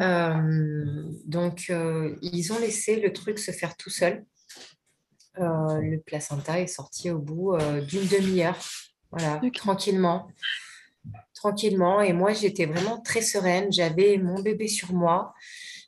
[0.00, 4.24] Euh, donc, euh, ils ont laissé le truc se faire tout seul.
[5.38, 7.56] Euh, le placenta est sorti au bout
[7.88, 8.58] d'une demi-heure,
[9.10, 10.28] voilà, tranquillement
[11.34, 12.00] tranquillement.
[12.00, 13.70] Et moi, j'étais vraiment très sereine.
[13.70, 15.34] J'avais mon bébé sur moi.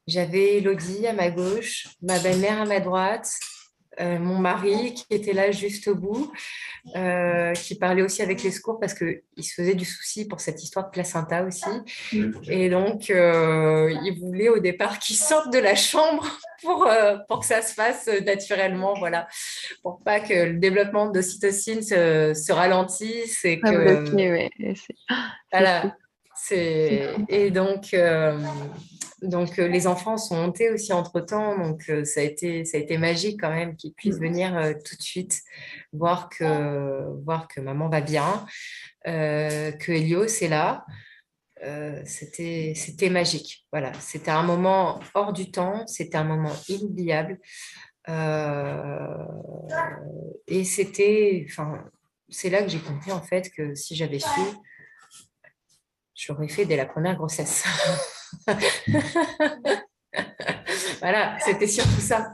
[0.07, 3.31] J'avais Elodie à ma gauche, ma belle-mère à ma droite,
[4.01, 6.33] euh, mon mari qui était là juste au bout,
[6.97, 10.63] euh, qui parlait aussi avec les secours parce qu'il se faisait du souci pour cette
[10.63, 11.71] histoire de placenta aussi.
[12.49, 16.29] Et donc, euh, il voulait au départ qu'il sorte de la chambre
[16.63, 16.89] pour,
[17.29, 19.27] pour que ça se fasse naturellement, voilà,
[19.83, 24.05] pour pas que le développement d'ocytocine se, se, ralentisse et que...
[25.53, 25.95] voilà.
[26.51, 27.95] Et donc,
[29.23, 31.59] donc, euh, les enfants sont montés aussi entre-temps.
[31.59, 34.23] Donc, euh, ça, a été, ça a été magique quand même qu'ils puissent mm.
[34.23, 35.43] venir euh, tout de suite
[35.93, 38.47] voir que, voir que maman va bien,
[39.05, 40.85] que Elios est là.
[42.05, 43.67] c'était, c'était magique.
[43.73, 47.41] Voilà, c'était un moment hors du temps, c'était un moment inoubliable.
[50.47, 51.85] et c'était, enfin,
[52.29, 54.41] c'est là que j'ai compris en fait que si j'avais su,
[56.19, 57.65] j'aurais fait dès la première grossesse.
[61.01, 62.33] voilà, c'était surtout ça.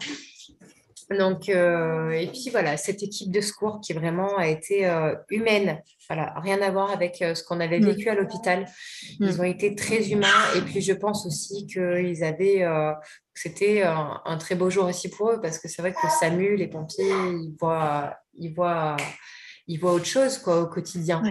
[1.11, 5.83] Donc, euh, et puis voilà, cette équipe de secours qui vraiment a été euh, humaine.
[6.09, 7.87] Voilà, rien à voir avec euh, ce qu'on avait mm.
[7.87, 8.67] vécu à l'hôpital.
[9.21, 9.41] Ils mm.
[9.41, 10.27] ont été très humains.
[10.57, 12.65] Et puis, je pense aussi qu'ils avaient.
[13.35, 16.69] C'était un, très beau jour aussi pour eux parce que c'est vrai que SAMU, les
[16.69, 18.97] pompiers, ils voient, ils voient
[19.67, 21.23] ils voient autre chose quoi, au quotidien.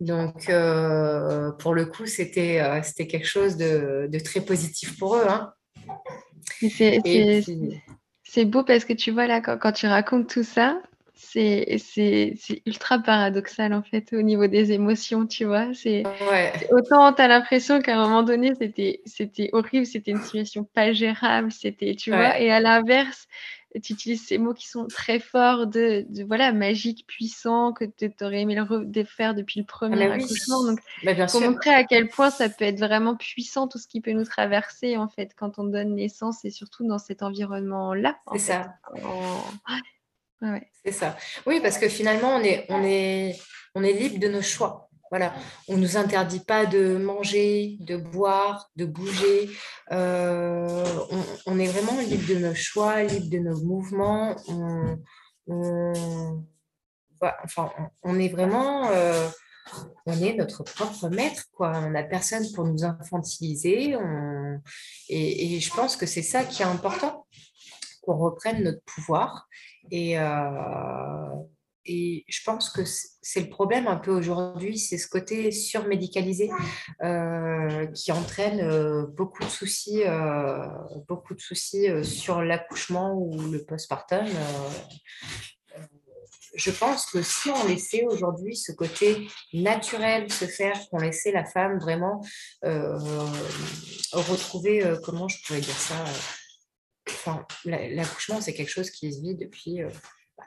[0.00, 5.16] Donc, euh, pour le coup, c'était euh, c'était quelque chose de, de, très positif pour
[5.16, 5.26] eux.
[5.28, 5.52] Hein.
[8.24, 10.80] C'est beau parce que tu vois, là, quand, quand tu racontes tout ça,
[11.16, 12.34] c'est
[12.66, 15.72] ultra paradoxal en fait au niveau des émotions, tu vois.
[15.74, 16.02] C'est
[16.70, 18.52] autant tu as l'impression qu'à un moment donné
[19.06, 23.26] c'était horrible, c'était une situation pas gérable, c'était tu vois, et à l'inverse
[23.82, 28.40] tu utilises ces mots qui sont très forts de, voilà magique, puissant, que tu aurais
[28.40, 30.64] aimé le faire depuis le premier ah, accouchement.
[30.64, 34.00] Donc, bah, pour montrer à quel point ça peut être vraiment puissant tout ce qui
[34.00, 38.18] peut nous traverser en fait quand on donne naissance et surtout dans cet environnement-là.
[38.32, 38.74] C'est ça.
[40.84, 41.16] C'est ça.
[41.46, 43.36] Oui, parce que finalement on est on est
[43.74, 44.85] on est libre de nos choix.
[45.10, 45.32] Voilà,
[45.68, 49.50] on ne nous interdit pas de manger, de boire, de bouger.
[49.92, 50.84] Euh,
[51.46, 54.34] on, est vraiment libre de nos choix, libre de nos mouvements.
[54.48, 54.98] On,
[58.18, 59.28] est vraiment, euh,
[60.06, 61.44] on est notre propre maître.
[61.60, 63.96] On n'a personne pour nous infantiliser.
[65.08, 67.26] Et, je pense que c'est ça qui est important,
[68.02, 69.46] qu'on reprenne notre pouvoir.
[69.92, 71.25] Et, euh,
[71.86, 76.50] et je pense que c'est le problème un peu aujourd'hui, c'est ce côté surmédicalisé
[77.02, 80.66] euh, qui entraîne euh, beaucoup de soucis, euh,
[81.08, 84.26] beaucoup de soucis sur l'accouchement ou le postpartum.
[86.56, 91.44] je pense que si on laissait aujourd'hui ce côté naturel se faire, qu'on laissait la
[91.44, 92.20] femme vraiment
[94.12, 96.04] retrouver, comment je pourrais dire ça,
[97.64, 99.82] l'accouchement, c'est quelque chose qui se vit depuis,
[100.36, 100.44] bah,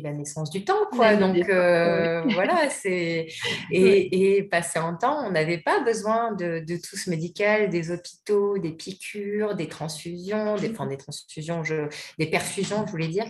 [0.00, 1.16] la naissance du temps, quoi.
[1.16, 3.26] Donc euh, voilà, c'est
[3.70, 8.58] et, et, passé en temps, on n'avait pas besoin de, tout ce médical, des hôpitaux,
[8.58, 11.88] des piqûres, des transfusions, des, enfin des transfusions, je,
[12.18, 13.26] des perfusions, je voulais dire,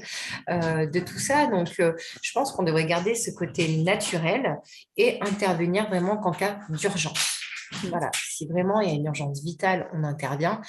[0.50, 1.46] euh, de tout ça.
[1.46, 1.92] Donc euh,
[2.22, 4.56] je pense qu'on devrait garder ce côté naturel
[4.96, 7.42] et intervenir vraiment qu'en cas d'urgence.
[7.88, 10.60] Voilà, si vraiment il y a une urgence vitale, on intervient,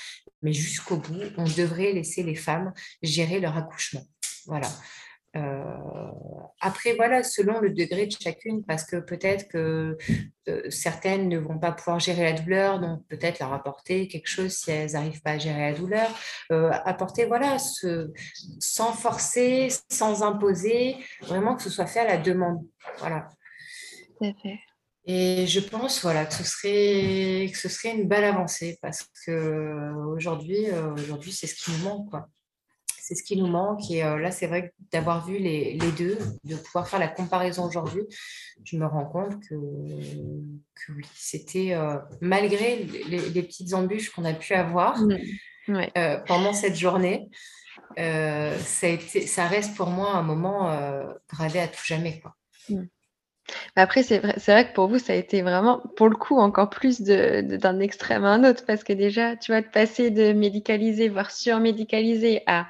[0.41, 4.03] mais jusqu'au bout, on devrait laisser les femmes gérer leur accouchement.
[4.47, 4.67] Voilà.
[5.37, 5.63] Euh,
[6.61, 9.97] après, voilà, selon le degré de chacune, parce que peut-être que
[10.49, 14.53] euh, certaines ne vont pas pouvoir gérer la douleur, donc peut-être leur apporter quelque chose
[14.53, 16.09] si elles n'arrivent pas à gérer la douleur.
[16.51, 18.11] Euh, apporter, voilà, ce,
[18.59, 22.65] sans forcer, sans imposer, vraiment que ce soit fait à la demande.
[22.97, 23.29] Voilà.
[25.05, 30.65] Et je pense voilà, que, ce serait, que ce serait une belle avancée parce qu'aujourd'hui,
[30.97, 32.09] aujourd'hui, c'est ce qui nous manque.
[32.09, 32.27] Quoi
[33.07, 33.89] c'est ce qui nous manque.
[33.89, 38.03] Et euh, là, c'est vrai d'avoir vu les, deux, de pouvoir faire la comparaison aujourd'hui,
[38.65, 44.53] je me rends compte que, oui, c'était euh, malgré les, petites embûches qu'on a pu
[44.53, 45.81] avoir mmh.
[45.97, 47.29] euh, pendant cette journée.
[47.95, 50.69] ça, a été, ça reste pour moi un moment
[51.29, 52.19] gravé à tout jamais.
[52.19, 52.35] Quoi.
[52.69, 52.83] Mmh.
[53.75, 56.37] Après, c'est vrai, c'est vrai que pour vous, ça a été vraiment, pour le coup,
[56.37, 60.33] encore plus d'un extrême à un autre, parce que déjà, tu vas te passer de
[60.33, 62.67] médicaliser, voire surmédicaliser à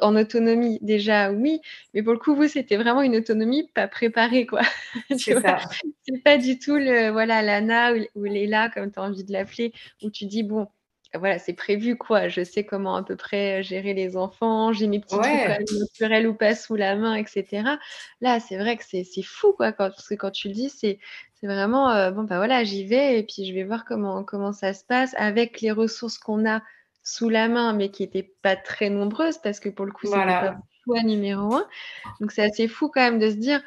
[0.00, 1.60] en, autonomie, déjà, oui,
[1.92, 4.60] mais pour le coup, vous, c'était vraiment une autonomie pas préparée, quoi.
[5.16, 9.32] C'est pas du tout le, voilà, l'ANA ou, ou Léla, comme tu as envie de
[9.32, 9.72] l'appeler,
[10.02, 10.68] où tu dis, bon,
[11.14, 12.28] voilà, c'est prévu quoi.
[12.28, 14.72] Je sais comment à peu près gérer les enfants.
[14.72, 17.62] J'ai mes petits trucs naturels ou pas sous la main, etc.
[18.20, 19.72] Là, c'est vrai que c'est fou quoi.
[19.72, 20.98] parce que quand tu le dis, c'est
[21.42, 24.74] vraiment euh, bon bah voilà, j'y vais et puis je vais voir comment comment ça
[24.74, 26.62] se passe avec les ressources qu'on a
[27.02, 30.18] sous la main, mais qui n'étaient pas très nombreuses parce que pour le coup, c'était
[30.18, 31.68] pas le choix numéro un.
[32.20, 33.62] Donc c'est assez fou quand même de se dire.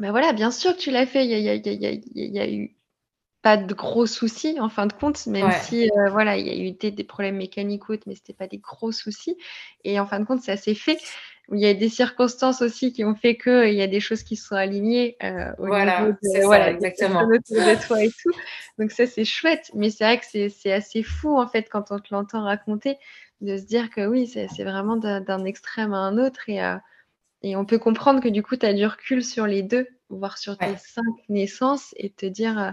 [0.00, 1.24] Bah voilà, bien sûr que tu l'as fait.
[1.24, 2.74] Il y a, y a eu
[3.44, 6.66] pas de gros soucis en fin de compte, même si euh, voilà, il y a
[6.66, 9.36] eu des, problèmes mécaniques ou autres, mais c'était pas des gros soucis.
[9.84, 10.98] Et en fin de compte, ça s'est fait.
[11.52, 14.22] Il y a des circonstances aussi qui ont fait qu'il euh, y a des choses
[14.22, 17.26] qui se sont alignées euh, au voilà, niveau de, voilà, exactement.
[17.28, 18.32] de toi et tout.
[18.78, 19.70] Donc ça, c'est chouette.
[19.74, 22.96] Mais c'est vrai que c'est assez fou, en fait, quand on te l'entend raconter,
[23.42, 26.48] de se dire que oui, c'est vraiment d'un extrême à un autre.
[26.48, 26.62] Et,
[27.42, 30.38] et on peut comprendre que du coup, tu as du recul sur les deux, voire
[30.38, 32.72] sur tes cinq naissances, et te dire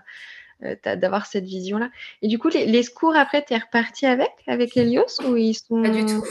[0.84, 1.90] d'avoir cette vision-là.
[2.22, 5.82] Et du coup, les, secours, après, tu es reparti avec, avec Helios ou ils sont...
[5.82, 6.24] Pas du tout.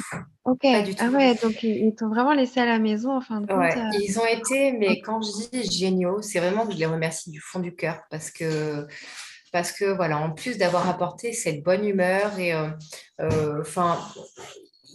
[0.44, 0.60] Ok.
[0.64, 3.76] Ah ouais, donc ils t'ont vraiment laissé à la maison, en fin de compte.
[3.76, 3.98] Euh.
[4.00, 7.40] Ils ont été, mais quand je dis géniaux, c'est vraiment que je les remercie du
[7.40, 8.86] fond du cœur parce que
[9.52, 13.98] parce que voilà, en plus d'avoir apporté cette bonne humeur et euh, enfin,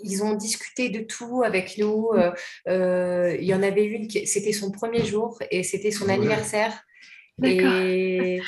[0.04, 2.10] ils ont discuté de tout avec nous.
[2.66, 6.74] il y en avait une, c'était son premier jour et c'était son anniversaire.
[7.44, 8.40] Et,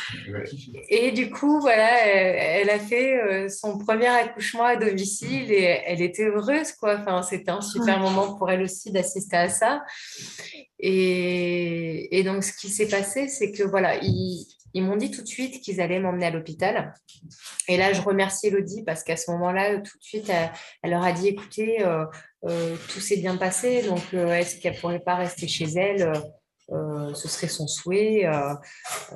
[0.89, 6.01] et, du coup, voilà, elle, a fait euh, son premier accouchement à domicile et elle
[6.01, 6.97] était heureuse, quoi.
[6.99, 9.83] Enfin, c'était un super moment pour elle aussi d'assister à ça.
[10.79, 15.21] Et, et, donc, ce qui s'est passé, c'est que voilà, ils, ils m'ont dit tout
[15.21, 16.93] de suite qu'ils allaient m'emmener à l'hôpital.
[17.67, 20.31] Et là, je remercie Elodie parce qu'à ce moment-là, tout de suite,
[20.83, 22.05] elle, leur a dit écoutez, euh,
[22.45, 26.19] euh, tout s'est bien passé, donc est-ce qu'elle ne pourrait pas rester chez elle euh,
[26.69, 28.25] ce serait son souhait.
[28.25, 28.53] Euh,
[29.13, 29.15] euh,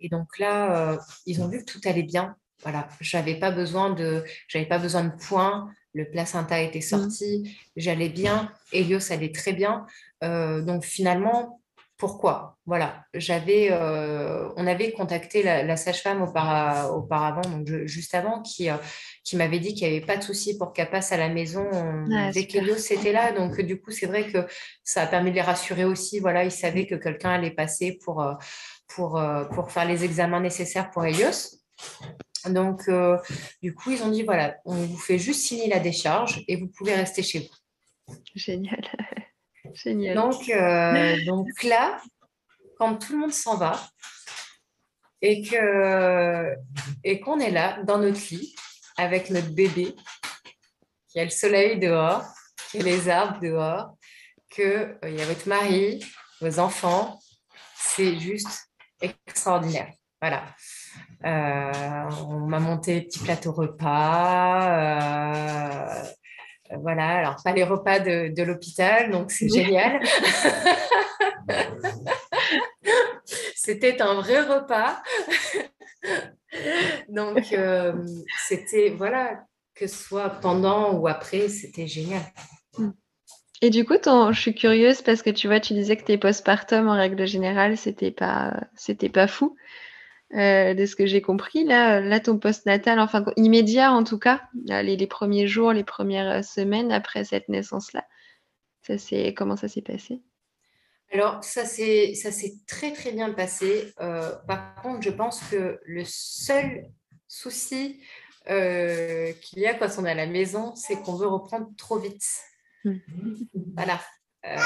[0.00, 2.36] et donc là, ils ont vu que tout allait bien.
[2.62, 5.70] Voilà, j'avais pas besoin de, j'avais pas besoin de points.
[5.94, 6.82] Le placenta était mmh.
[6.82, 8.52] sorti, j'allais bien.
[8.72, 9.86] Elios allait très bien.
[10.22, 11.57] donc finalement,
[11.98, 12.56] pourquoi?
[12.64, 18.76] Voilà, j'avais, euh, on avait contacté la, sage-femme auparavant, donc juste avant, qui, euh,
[19.24, 21.68] qui m'avait dit qu'il n'y avait pas de souci pour qu'elle passe à la maison
[22.14, 23.32] ah, dès qu'Elios était là.
[23.32, 24.46] Donc du coup, c'est vrai que
[24.84, 26.20] ça a permis de les rassurer aussi.
[26.20, 28.24] Voilà, ils savaient que quelqu'un allait passer pour,
[28.86, 29.20] pour,
[29.52, 31.58] pour faire les examens nécessaires pour Elios.
[32.48, 32.88] Donc,
[33.60, 36.68] du coup, ils ont dit voilà, on vous fait juste signer la décharge et vous
[36.68, 38.14] pouvez rester chez vous.
[38.36, 38.82] Génial.
[40.14, 42.00] Donc, euh, donc là,
[42.78, 43.80] quand tout le monde s'en va
[45.20, 45.42] et
[47.04, 48.54] et qu'on est là dans notre lit
[48.96, 49.94] avec notre bébé,
[51.08, 52.24] qu'il y a le soleil dehors,
[52.70, 53.96] qu'il y a les arbres dehors,
[54.50, 56.04] qu'il euh, y a votre mari,
[56.40, 57.18] vos enfants,
[57.76, 59.92] c'est juste extraordinaire.
[60.20, 60.44] Voilà.
[61.24, 63.88] Euh, on m'a monté petit plateau repas.
[66.76, 70.00] Voilà, alors pas les repas de, l'hôpital, donc c'est génial.
[73.54, 75.02] C'était un vrai repas.
[77.08, 77.92] donc, euh,
[78.46, 79.44] c'était, voilà,
[79.74, 82.22] que ce soit pendant ou après, c'était génial.
[82.76, 82.92] Hmm.
[83.60, 86.88] Et du coup, je suis curieuse parce que tu vois, tu disais que tes postpartum,
[86.88, 89.56] en règle générale, c'était pas, c'était pas fou.
[90.34, 94.42] Euh, de ce que j'ai compris, là, là, ton postnatal, enfin immédiat en tout cas,
[94.66, 98.04] les, les, premiers jours, les premières semaines après cette naissance-là,
[98.82, 100.20] ça c'est comment ça s'est passé?
[101.12, 102.12] Alors ça s'est
[102.66, 103.94] très très bien passé.
[104.00, 106.84] Euh, par contre, je pense que le seul
[107.26, 108.02] souci
[108.50, 111.98] euh, qu'il y a quand on est à la maison, c'est qu'on veut reprendre trop
[111.98, 112.26] vite.
[112.84, 112.98] Hmm.
[113.76, 113.98] Voilà.
[114.48, 114.58] Euh,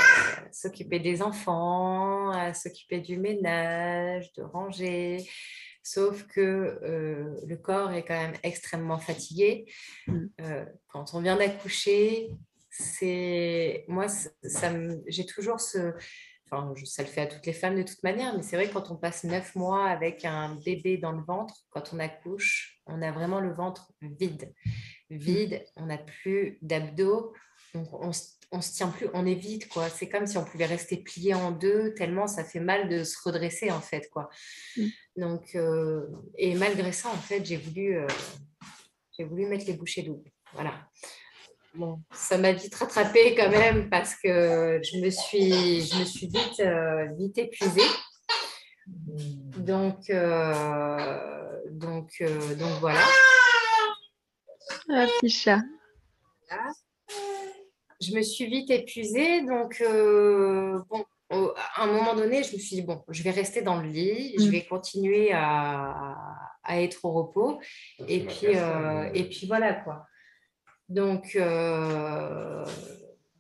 [0.53, 5.29] s'occuper des enfants, s'occuper du ménage, de ranger.
[5.83, 9.67] Sauf que euh, le corps est quand même extrêmement fatigué.
[10.07, 10.27] Hmm.
[10.89, 12.31] quand on vient d'accoucher,
[12.71, 14.73] c'est moi, ça,
[15.09, 15.93] j'ai toujours ce,
[16.85, 18.91] ça le fait à toutes les femmes de toute manière, mais c'est vrai que quand
[18.91, 23.11] on passe neuf mois avec un bébé dans le ventre, quand on accouche, on a
[23.11, 24.53] vraiment le ventre vide.
[25.11, 27.33] Vide, on n'a plus d'abdos,
[27.75, 28.11] donc on,
[28.53, 29.89] on se tient plus, on est vide, quoi.
[29.89, 33.17] C'est comme si on pouvait rester plié en deux, tellement ça fait mal de se
[33.25, 34.29] redresser, en fait, quoi.
[34.77, 34.87] Mm.
[35.17, 38.07] Donc, euh, et malgré ça, en fait, j'ai voulu, euh,
[39.17, 40.31] j'ai voulu mettre les bouchées doubles.
[40.53, 40.75] Voilà.
[41.75, 46.27] Bon, ça m'a vite rattrapé quand même parce que je me suis, je me suis
[46.27, 47.81] vite, euh, vite épuisée.
[48.87, 50.11] Donc,
[51.71, 52.23] donc,
[52.59, 53.01] donc voilà.
[54.91, 55.61] Ah, petit chat.
[58.03, 59.83] Je me suis vite épuisée, donc
[60.91, 63.89] bon, à un moment donné, je me suis dit bon, je vais rester dans le
[63.89, 64.51] lit, je mm.
[64.51, 66.17] vais continuer à,
[66.65, 67.61] à, être au repos,
[68.09, 68.49] et puis,
[69.15, 70.07] et puis voilà quoi.
[70.93, 72.67] Donc, euh,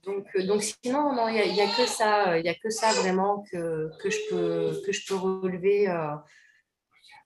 [0.04, 3.44] donc, euh, donc sinon, non, il n'y a, que ça, il a que ça vraiment
[3.52, 6.14] que, que, je, peux, que je peux relever euh,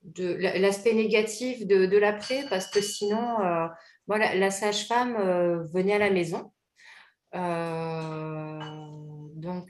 [0.03, 3.37] de l'aspect négatif de, de l'après, parce que sinon,
[4.05, 6.51] voilà, la sage-femme venait à la maison.
[9.35, 9.69] Donc,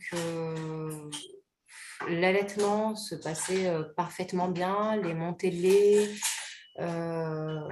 [2.08, 6.10] l'allaitement se passait parfaitement bien, les montées de lait,
[6.80, 7.68] euh,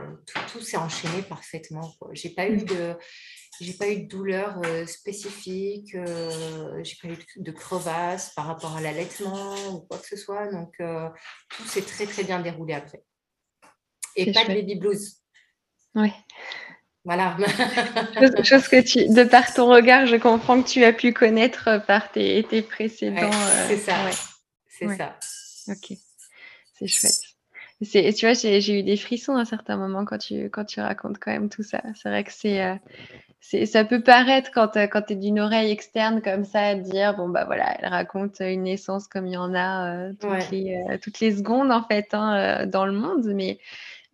[0.52, 1.94] tout, s'est enchaîné parfaitement.
[2.14, 2.98] J'ai pas eu de
[3.62, 8.76] j'ai pas eu de douleur euh, spécifique, euh, j'ai pas eu de crevasse par rapport
[8.76, 10.52] à l'allaitement ou quoi que ce soit.
[10.52, 10.76] Donc
[11.50, 13.04] tout s'est très très bien déroulé après.
[14.16, 15.22] Et pas de baby blues.
[15.94, 16.12] Oui.
[17.06, 17.38] Voilà.
[18.44, 22.12] chose, que tu, de par ton regard, je comprends que tu as pu connaître par
[22.12, 23.32] tes, tes précédents.
[23.68, 23.94] c'est ça.
[24.68, 25.16] C'est ça.
[25.70, 25.98] Ok.
[26.74, 27.36] C'est chouette
[27.82, 31.18] tu vois, j'ai eu des frissons à un certain moment quand tu, quand tu racontes
[31.20, 31.82] quand même tout ça.
[31.96, 35.72] C'est vrai que c'est, euh, ça peut paraître quand, euh, quand tu es d'une oreille
[35.72, 39.38] externe comme ça, à dire, bon, bah voilà, elle raconte une naissance comme il y
[39.38, 43.26] en a euh, toutes, les, toutes, les, secondes, en fait, hein, dans le monde.
[43.26, 43.60] Mais,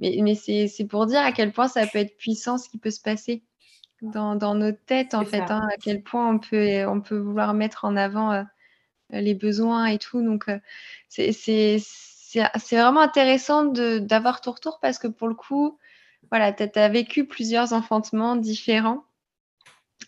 [0.01, 2.91] mais, mais c'est pour dire à quel point ça peut être puissant ce qui peut
[2.91, 3.43] se passer
[4.01, 7.53] dans, dans nos têtes, en fait, hein, à quel point on peut, on peut vouloir
[7.53, 8.45] mettre en avant
[9.11, 10.23] les besoins et tout.
[10.23, 10.45] Donc,
[11.07, 11.31] c'est
[12.31, 15.77] c'est vraiment intéressant d'avoir ton retour parce que pour le coup,
[16.29, 19.03] voilà, tu as, vécu plusieurs enfantements différents.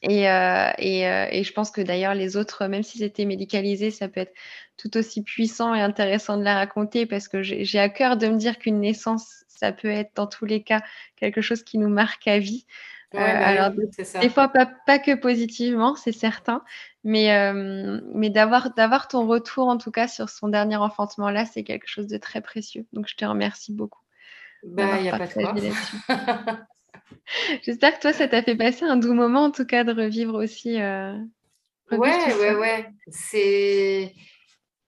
[0.01, 3.91] Et, euh, et, euh, et, je pense que d'ailleurs, les autres, même si c'était médicalisé,
[3.91, 4.33] ça peut être
[4.77, 8.37] tout aussi puissant et intéressant de la raconter parce que j'ai à cœur de me
[8.37, 10.81] dire qu'une naissance, ça peut être dans tous les cas
[11.15, 12.65] quelque chose qui nous marque à vie.
[13.15, 13.69] Euh, bah alors,
[14.21, 16.63] des fois, pas, pas que positivement, c'est certain,
[17.03, 18.73] mais, euh, mais d'avoir,
[19.07, 22.87] ton retour, en tout cas, sur son dernier enfantement-là, c'est quelque chose de très précieux.
[22.91, 24.01] Donc, je te remercie beaucoup.
[24.63, 25.53] Bah, il n'y a pas de quoi.
[27.63, 30.33] J'espère que toi, ça t'a fait passer un doux moment, en tout cas, de revivre
[30.33, 30.81] aussi.
[30.81, 31.13] Euh,
[31.91, 32.89] ouais, ouais, ouais.
[33.09, 34.13] C'est.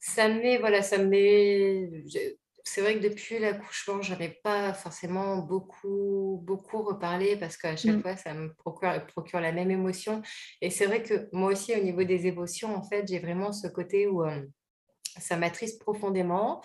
[0.08, 1.90] Ça me met, voilà, ça me met
[2.68, 7.98] c'est vrai que depuis l'accouchement, je n'avais pas forcément beaucoup, beaucoup reparlé parce qu'à chaque
[7.98, 8.02] mmh.
[8.02, 10.24] fois, ça me procure, procure, la même émotion.
[10.62, 13.68] Et c'est vrai que moi aussi, au niveau des émotions, en fait, j'ai vraiment ce
[13.68, 14.42] côté où euh,
[15.20, 16.64] ça m'attriste profondément.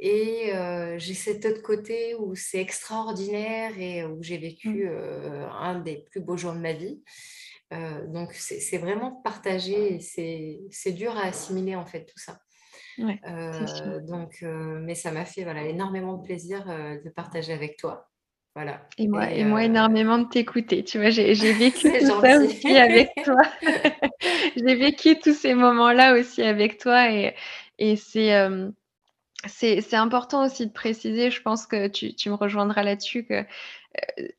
[0.00, 4.88] Et euh, j'ai cet autre côté où c'est extraordinaire et où j'ai vécu mmh.
[4.88, 7.02] euh, un des plus beaux jours de ma vie.
[8.06, 10.00] donc, c'est vraiment partagé et
[10.70, 12.38] c'est dur à assimiler, en fait, tout ça.
[13.00, 17.76] Euh, donc, euh, mais ça m'a fait voilà, énormément de plaisir euh, de partager avec
[17.76, 18.08] toi.
[18.54, 18.80] Voilà.
[18.96, 20.82] Et moi, et, moi énormément de t'écouter.
[20.82, 23.40] Tu vois, j'ai vécu tout ça aussi avec toi.
[24.56, 27.34] j'ai vécu tous ces moments-là aussi avec toi et,
[27.78, 28.32] et c'est
[29.46, 33.44] c'est important aussi de préciser, je pense que tu, tu me rejoindras là-dessus, que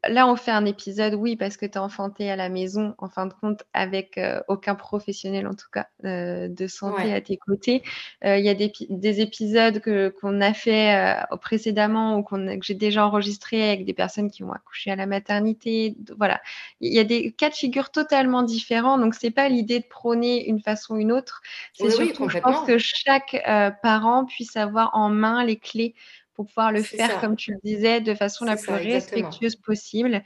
[0.07, 3.09] là, on fait un épisode, oui, parce que tu as enfanté à la maison, en
[3.09, 7.37] fin de compte, avec euh, aucun professionnel, en tout cas, euh, de santé à tes
[7.37, 7.83] côtés.
[8.23, 9.81] Il y a des, épisodes
[10.19, 14.91] qu'on a fait précédemment ou que j'ai déjà enregistrés avec des personnes qui ont accouché
[14.91, 15.95] à la maternité.
[16.17, 16.41] Voilà.
[16.81, 18.97] Il y a des cas de figure totalement différents.
[18.97, 21.41] Donc, c'est pas l'idée de prôner une façon ou une autre.
[21.73, 23.41] C'est surtout, je pense, que chaque
[23.81, 25.95] parent puisse avoir en main les clés
[26.39, 30.23] pour pouvoir le faire, comme tu le disais, de façon la plus respectueuse possible,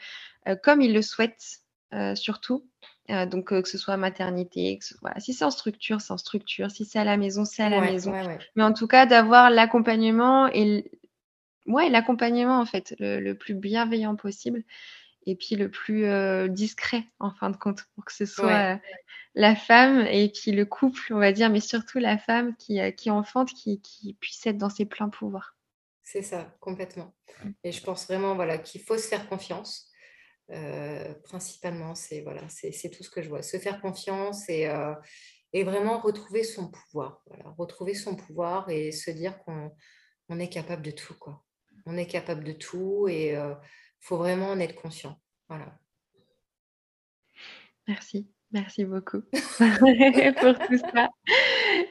[0.48, 1.62] euh, comme il le souhaite
[1.92, 2.70] euh, surtout.
[3.10, 4.78] Euh, donc, que ce soit maternité,
[5.18, 7.82] si c'est en structure, c'est en structure, si c'est à la maison, c'est à la
[7.82, 8.14] maison.
[8.56, 10.92] Mais en tout cas, d'avoir l'accompagnement et
[11.66, 14.64] ouais, l'accompagnement en fait le, plus bienveillant possible
[15.26, 16.06] et puis le plus
[16.50, 18.80] discret en fin de compte pour que ce soit
[19.34, 23.10] la femme et puis le couple, on va dire, mais surtout la femme qui, qui
[23.10, 25.53] enfante, qui, qui puisse être dans ses pleins pouvoirs.
[26.14, 27.16] C'est ça, complètement.
[27.44, 27.50] Mmh.
[27.64, 29.92] Et je pense vraiment voilà, qu'il faut se faire confiance.
[30.52, 33.42] Euh, principalement, c'est voilà, c'est tout ce que je vois.
[33.42, 34.94] Se faire confiance et, euh,
[35.54, 37.24] et vraiment retrouver son pouvoir.
[37.26, 39.72] Voilà, retrouver son pouvoir et se dire qu'on
[40.30, 41.16] on est capable de tout.
[41.16, 41.44] Quoi.
[41.88, 43.56] On est capable de tout et il euh,
[44.00, 45.20] faut vraiment en être conscient.
[45.50, 45.80] Voilà.
[47.88, 48.32] Merci.
[48.52, 51.10] Merci beaucoup pour tout ça.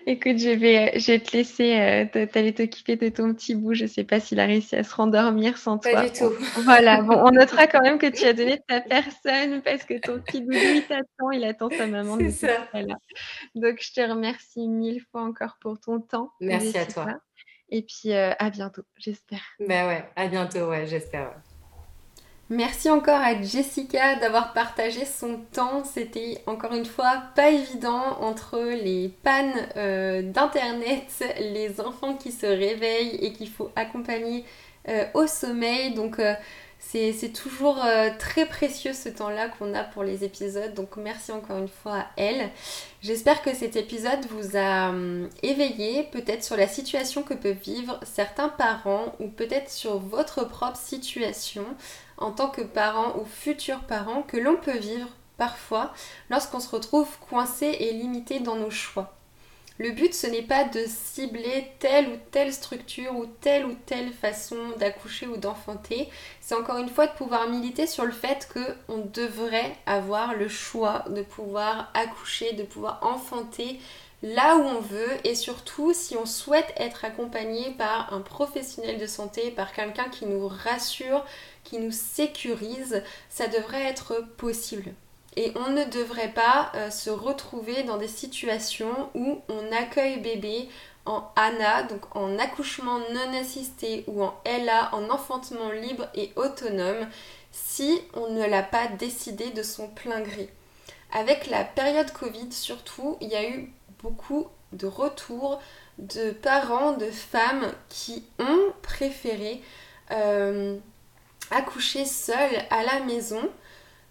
[0.07, 3.75] Écoute, je vais, je vais te laisser euh, t'aller t'occuper de ton petit bout.
[3.75, 5.93] Je ne sais pas s'il a réussi à se rendormir sans toi.
[5.93, 6.33] Pas du tout.
[6.65, 8.81] Voilà, bon, on notera quand même que tu as donné de ta
[9.23, 12.17] personne parce que ton petit bout, il t'attend, il attend sa maman.
[12.19, 12.69] C'est ça.
[13.55, 16.33] Donc, je te remercie mille fois encore pour ton temps.
[16.41, 17.07] Merci à toi.
[17.69, 19.43] Et puis, euh, à bientôt, j'espère.
[19.61, 21.33] Ben ouais, à bientôt, ouais, j'espère.
[22.53, 25.85] Merci encore à Jessica d'avoir partagé son temps.
[25.85, 32.45] C'était encore une fois pas évident entre les pannes euh, d'internet, les enfants qui se
[32.45, 34.45] réveillent et qu'il faut accompagner
[34.91, 35.95] euh, au sommeil.
[35.95, 36.35] Donc euh,
[36.79, 37.79] c'est toujours
[38.19, 40.75] très précieux ce temps-là qu'on a pour les épisodes.
[40.75, 42.51] Donc merci encore une fois à elle.
[43.01, 47.99] J'espère que cet épisode vous a hum, éveillé peut-être sur la situation que peuvent vivre
[48.03, 51.65] certains parents ou peut-être sur votre propre situation
[52.23, 55.93] en tant que parent ou futur parent que l'on peut vivre parfois
[56.31, 59.13] lorsqu'on se retrouve coincé et limité dans nos choix.
[59.79, 64.13] Le but, ce n'est pas de cibler telle ou telle structure ou telle ou telle
[64.13, 66.09] façon d'accoucher ou d'enfanter.
[66.41, 71.05] C'est encore une fois de pouvoir militer sur le fait qu'on devrait avoir le choix
[71.09, 73.81] de pouvoir accoucher, de pouvoir enfanter
[74.23, 79.07] là où on veut et surtout si on souhaite être accompagné par un professionnel de
[79.07, 81.25] santé, par quelqu'un qui nous rassure,
[81.65, 84.93] qui nous sécurise, ça devrait être possible.
[85.37, 90.69] Et on ne devrait pas euh, se retrouver dans des situations où on accueille bébé
[91.07, 97.09] en ANA, donc en accouchement non assisté ou en LA, en enfantement libre et autonome,
[97.51, 100.49] si on ne l'a pas décidé de son plein gré.
[101.13, 105.61] Avec la période Covid surtout, il y a eu beaucoup de retours
[105.99, 109.63] de parents, de femmes qui ont préféré
[110.11, 110.79] euh,
[111.53, 113.43] accoucher seules à la maison,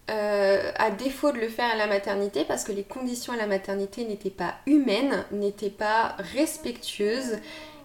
[0.09, 3.47] euh, à défaut de le faire à la maternité, parce que les conditions à la
[3.47, 7.37] maternité n'étaient pas humaines, n'étaient pas respectueuses.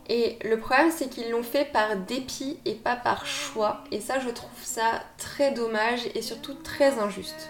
[0.09, 3.83] Et le problème, c'est qu'ils l'ont fait par dépit et pas par choix.
[3.91, 7.49] Et ça, je trouve ça très dommage et surtout très injuste.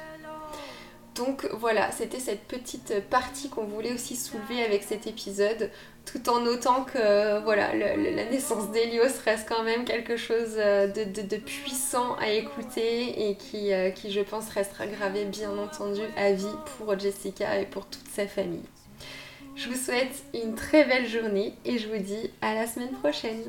[1.16, 5.70] Donc voilà, c'était cette petite partie qu'on voulait aussi soulever avec cet épisode,
[6.04, 11.36] tout en notant que voilà, la naissance d'Elios reste quand même quelque chose euh, de,
[11.36, 16.44] puissant à écouter et qui, euh, qui, je pense, restera gravé bien entendu à vie
[16.76, 18.64] pour Jessica et pour toute sa famille.
[19.54, 23.42] Je vous souhaite une très belle journée et je vous dis à la semaine prochaine.